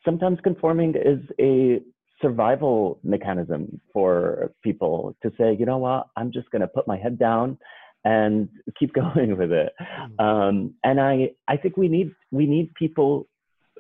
sometimes 0.05 0.37
conforming 0.43 0.93
is 0.95 1.19
a 1.39 1.81
survival 2.21 2.99
mechanism 3.03 3.79
for 3.93 4.51
people 4.63 5.15
to 5.23 5.31
say, 5.37 5.55
you 5.57 5.65
know 5.65 5.77
what, 5.77 6.07
I'm 6.15 6.31
just 6.31 6.49
going 6.51 6.61
to 6.61 6.67
put 6.67 6.87
my 6.87 6.97
head 6.97 7.19
down 7.19 7.57
and 8.05 8.49
keep 8.79 8.93
going 9.01 9.37
with 9.37 9.51
it. 9.51 9.73
Mm-hmm. 9.81 10.25
Um, 10.25 10.73
and 10.83 10.99
I, 10.99 11.31
I 11.47 11.57
think 11.57 11.77
we 11.77 11.87
need 11.87 12.11
we 12.31 12.45
need 12.45 12.73
people, 12.75 13.27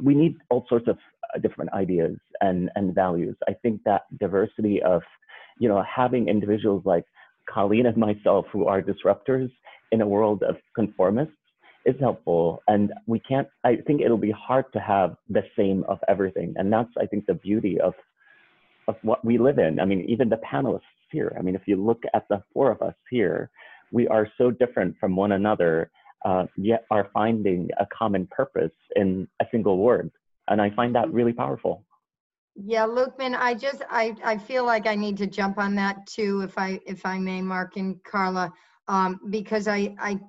we 0.01 0.13
need 0.13 0.37
all 0.49 0.65
sorts 0.69 0.87
of 0.87 0.97
different 1.41 1.73
ideas 1.73 2.17
and 2.41 2.69
and 2.75 2.93
values. 2.93 3.35
I 3.47 3.53
think 3.53 3.81
that 3.85 4.03
diversity 4.19 4.81
of, 4.81 5.01
you 5.59 5.67
know, 5.67 5.83
having 5.83 6.27
individuals 6.27 6.83
like 6.85 7.05
Colleen 7.49 7.85
and 7.85 7.97
myself 7.97 8.45
who 8.51 8.67
are 8.67 8.81
disruptors 8.81 9.49
in 9.91 10.01
a 10.01 10.07
world 10.07 10.43
of 10.43 10.57
conformists 10.77 11.31
is 11.85 11.95
helpful. 11.99 12.61
And 12.67 12.93
we 13.07 13.19
can't. 13.19 13.47
I 13.63 13.77
think 13.87 14.01
it'll 14.01 14.17
be 14.17 14.31
hard 14.31 14.65
to 14.73 14.79
have 14.79 15.15
the 15.29 15.43
same 15.57 15.83
of 15.87 15.99
everything. 16.07 16.53
And 16.57 16.71
that's 16.71 16.89
I 17.01 17.05
think 17.05 17.25
the 17.25 17.33
beauty 17.33 17.79
of 17.79 17.93
of 18.87 18.95
what 19.01 19.23
we 19.23 19.37
live 19.37 19.59
in. 19.59 19.79
I 19.79 19.85
mean, 19.85 20.01
even 20.07 20.29
the 20.29 20.37
panelists 20.37 20.81
here. 21.11 21.35
I 21.37 21.41
mean, 21.41 21.55
if 21.55 21.63
you 21.65 21.75
look 21.75 22.03
at 22.13 22.27
the 22.29 22.41
four 22.53 22.71
of 22.71 22.81
us 22.81 22.95
here, 23.09 23.49
we 23.91 24.07
are 24.07 24.27
so 24.37 24.51
different 24.51 24.95
from 24.99 25.15
one 25.15 25.33
another, 25.33 25.91
uh, 26.25 26.45
yet 26.57 26.85
are 26.91 27.09
finding 27.13 27.69
a 27.79 27.85
common 27.97 28.27
purpose 28.27 28.71
in 28.95 29.27
a 29.41 29.45
single 29.51 29.77
word. 29.77 30.11
And 30.49 30.61
I 30.61 30.69
find 30.71 30.95
that 30.95 31.11
really 31.11 31.33
powerful. 31.33 31.83
Yeah, 32.55 32.87
Lukman, 32.87 33.35
I 33.37 33.53
just 33.53 33.83
I 33.89 34.15
I 34.23 34.37
feel 34.37 34.65
like 34.65 34.87
I 34.87 34.95
need 34.95 35.15
to 35.17 35.27
jump 35.27 35.59
on 35.59 35.75
that 35.75 36.07
too, 36.07 36.41
if 36.41 36.57
I 36.57 36.79
if 36.87 37.05
I 37.05 37.19
may, 37.19 37.39
Mark 37.41 37.77
and 37.77 38.03
Carla, 38.03 38.51
um, 38.87 39.19
because 39.29 39.67
I 39.67 39.95
I 39.99 40.19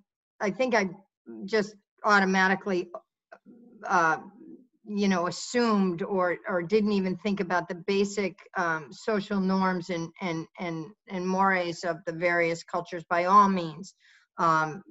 I 0.41 0.51
think 0.51 0.75
I 0.75 0.91
just 1.47 1.75
automatically 2.05 2.91
uh, 3.87 4.19
you 4.89 5.09
know 5.09 5.27
assumed 5.27 6.03
or 6.03 6.39
or 6.49 6.63
didn't 6.63 6.93
even 6.93 7.17
think 7.17 7.41
about 7.41 7.69
the 7.69 7.75
basic 7.87 8.39
um, 8.57 8.89
social 8.91 9.41
norms 9.41 9.91
and 9.91 10.09
and 10.21 10.47
and 10.59 10.87
and 11.09 11.27
mores 11.27 11.85
of 11.85 11.99
the 12.07 12.13
various 12.13 12.63
cultures 12.65 13.05
by 13.09 13.25
all 13.27 13.49
means. 13.49 13.95
Um, 14.39 14.83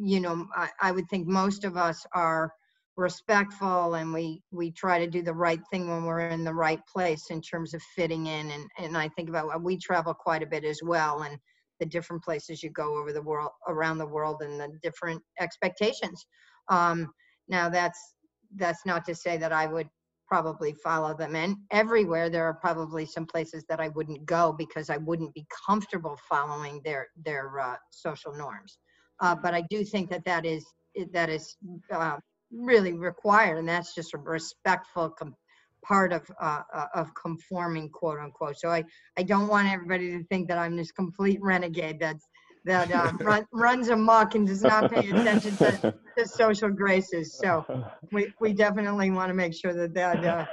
you 0.00 0.20
know 0.20 0.46
I, 0.56 0.70
I 0.80 0.92
would 0.92 1.08
think 1.10 1.26
most 1.26 1.64
of 1.64 1.76
us 1.76 2.04
are 2.14 2.52
respectful 2.96 3.94
and 3.94 4.12
we 4.12 4.42
we 4.50 4.70
try 4.70 4.98
to 4.98 5.06
do 5.06 5.22
the 5.22 5.34
right 5.34 5.60
thing 5.70 5.88
when 5.88 6.04
we're 6.04 6.28
in 6.28 6.44
the 6.44 6.54
right 6.54 6.80
place 6.86 7.30
in 7.30 7.40
terms 7.40 7.74
of 7.74 7.82
fitting 7.96 8.26
in. 8.26 8.50
And 8.50 8.64
and 8.78 8.96
i 8.96 9.08
think 9.08 9.28
about 9.28 9.62
we 9.62 9.78
travel 9.78 10.14
quite 10.14 10.42
a 10.42 10.46
bit 10.46 10.64
as 10.64 10.80
well 10.82 11.22
and 11.22 11.38
the 11.82 11.86
different 11.86 12.22
places 12.22 12.62
you 12.62 12.70
go 12.70 12.96
over 12.96 13.12
the 13.12 13.22
world 13.22 13.50
around 13.66 13.98
the 13.98 14.06
world 14.06 14.40
and 14.40 14.60
the 14.60 14.68
different 14.82 15.20
expectations. 15.40 16.24
Um, 16.68 17.12
now 17.48 17.68
that's 17.68 18.14
that's 18.56 18.84
not 18.86 19.04
to 19.06 19.14
say 19.14 19.36
that 19.36 19.52
I 19.52 19.66
would 19.66 19.88
probably 20.32 20.72
follow 20.72 21.14
them. 21.14 21.36
And 21.36 21.56
everywhere 21.70 22.30
there 22.30 22.46
are 22.46 22.54
probably 22.54 23.04
some 23.04 23.26
places 23.26 23.64
that 23.68 23.80
I 23.80 23.88
wouldn't 23.88 24.24
go 24.24 24.54
because 24.56 24.88
I 24.88 24.96
wouldn't 24.96 25.34
be 25.34 25.46
comfortable 25.66 26.18
following 26.28 26.80
their 26.84 27.08
their 27.22 27.60
uh, 27.60 27.76
social 27.90 28.34
norms. 28.34 28.78
Uh, 29.20 29.34
but 29.34 29.52
I 29.54 29.62
do 29.68 29.84
think 29.84 30.08
that 30.10 30.24
that 30.24 30.46
is 30.46 30.64
that 31.12 31.28
is 31.28 31.56
uh, 31.92 32.16
really 32.50 32.94
required, 32.94 33.58
and 33.58 33.68
that's 33.68 33.94
just 33.94 34.14
a 34.14 34.18
respectful 34.18 35.10
com- 35.10 35.36
part 35.84 36.12
of 36.12 36.22
uh, 36.40 36.62
uh, 36.72 36.86
of 36.94 37.12
conforming, 37.14 37.90
quote 37.90 38.18
unquote. 38.18 38.58
So 38.58 38.70
I 38.70 38.84
I 39.18 39.22
don't 39.22 39.48
want 39.48 39.68
everybody 39.68 40.10
to 40.12 40.24
think 40.24 40.48
that 40.48 40.58
I'm 40.58 40.76
this 40.76 40.92
complete 40.92 41.40
renegade 41.42 41.98
that's 42.00 42.26
that 42.64 42.90
uh, 42.92 43.12
run, 43.20 43.46
runs 43.52 43.88
amok 43.88 44.34
and 44.34 44.46
does 44.46 44.62
not 44.62 44.92
pay 44.92 45.10
attention 45.10 45.56
to, 45.56 45.94
to 46.16 46.26
social 46.26 46.70
graces. 46.70 47.38
So 47.38 47.84
we, 48.12 48.32
we 48.40 48.52
definitely 48.52 49.10
want 49.10 49.28
to 49.28 49.34
make 49.34 49.54
sure 49.54 49.72
that 49.74 49.94
that 49.94 50.24
uh, 50.24 50.46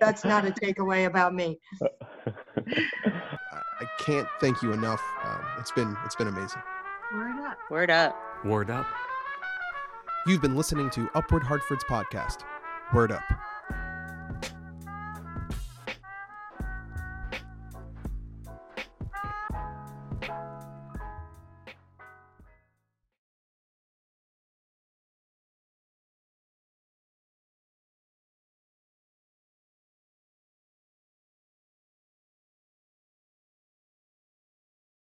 that's 0.00 0.24
not 0.24 0.46
a 0.46 0.50
takeaway 0.50 1.06
about 1.06 1.34
me. 1.34 1.58
I 2.26 3.86
can't 4.00 4.28
thank 4.40 4.62
you 4.62 4.72
enough. 4.72 5.02
Um, 5.24 5.40
it's 5.58 5.70
been 5.72 5.96
it's 6.04 6.16
been 6.16 6.28
amazing. 6.28 6.62
Word 7.14 7.40
up. 7.46 7.58
Word 7.70 7.90
up. 7.90 8.16
Word 8.44 8.70
up. 8.70 8.86
You've 10.26 10.42
been 10.42 10.56
listening 10.56 10.90
to 10.90 11.08
Upward 11.14 11.42
Hartford's 11.42 11.84
podcast. 11.84 12.42
Word 12.92 13.12
up. 13.12 13.22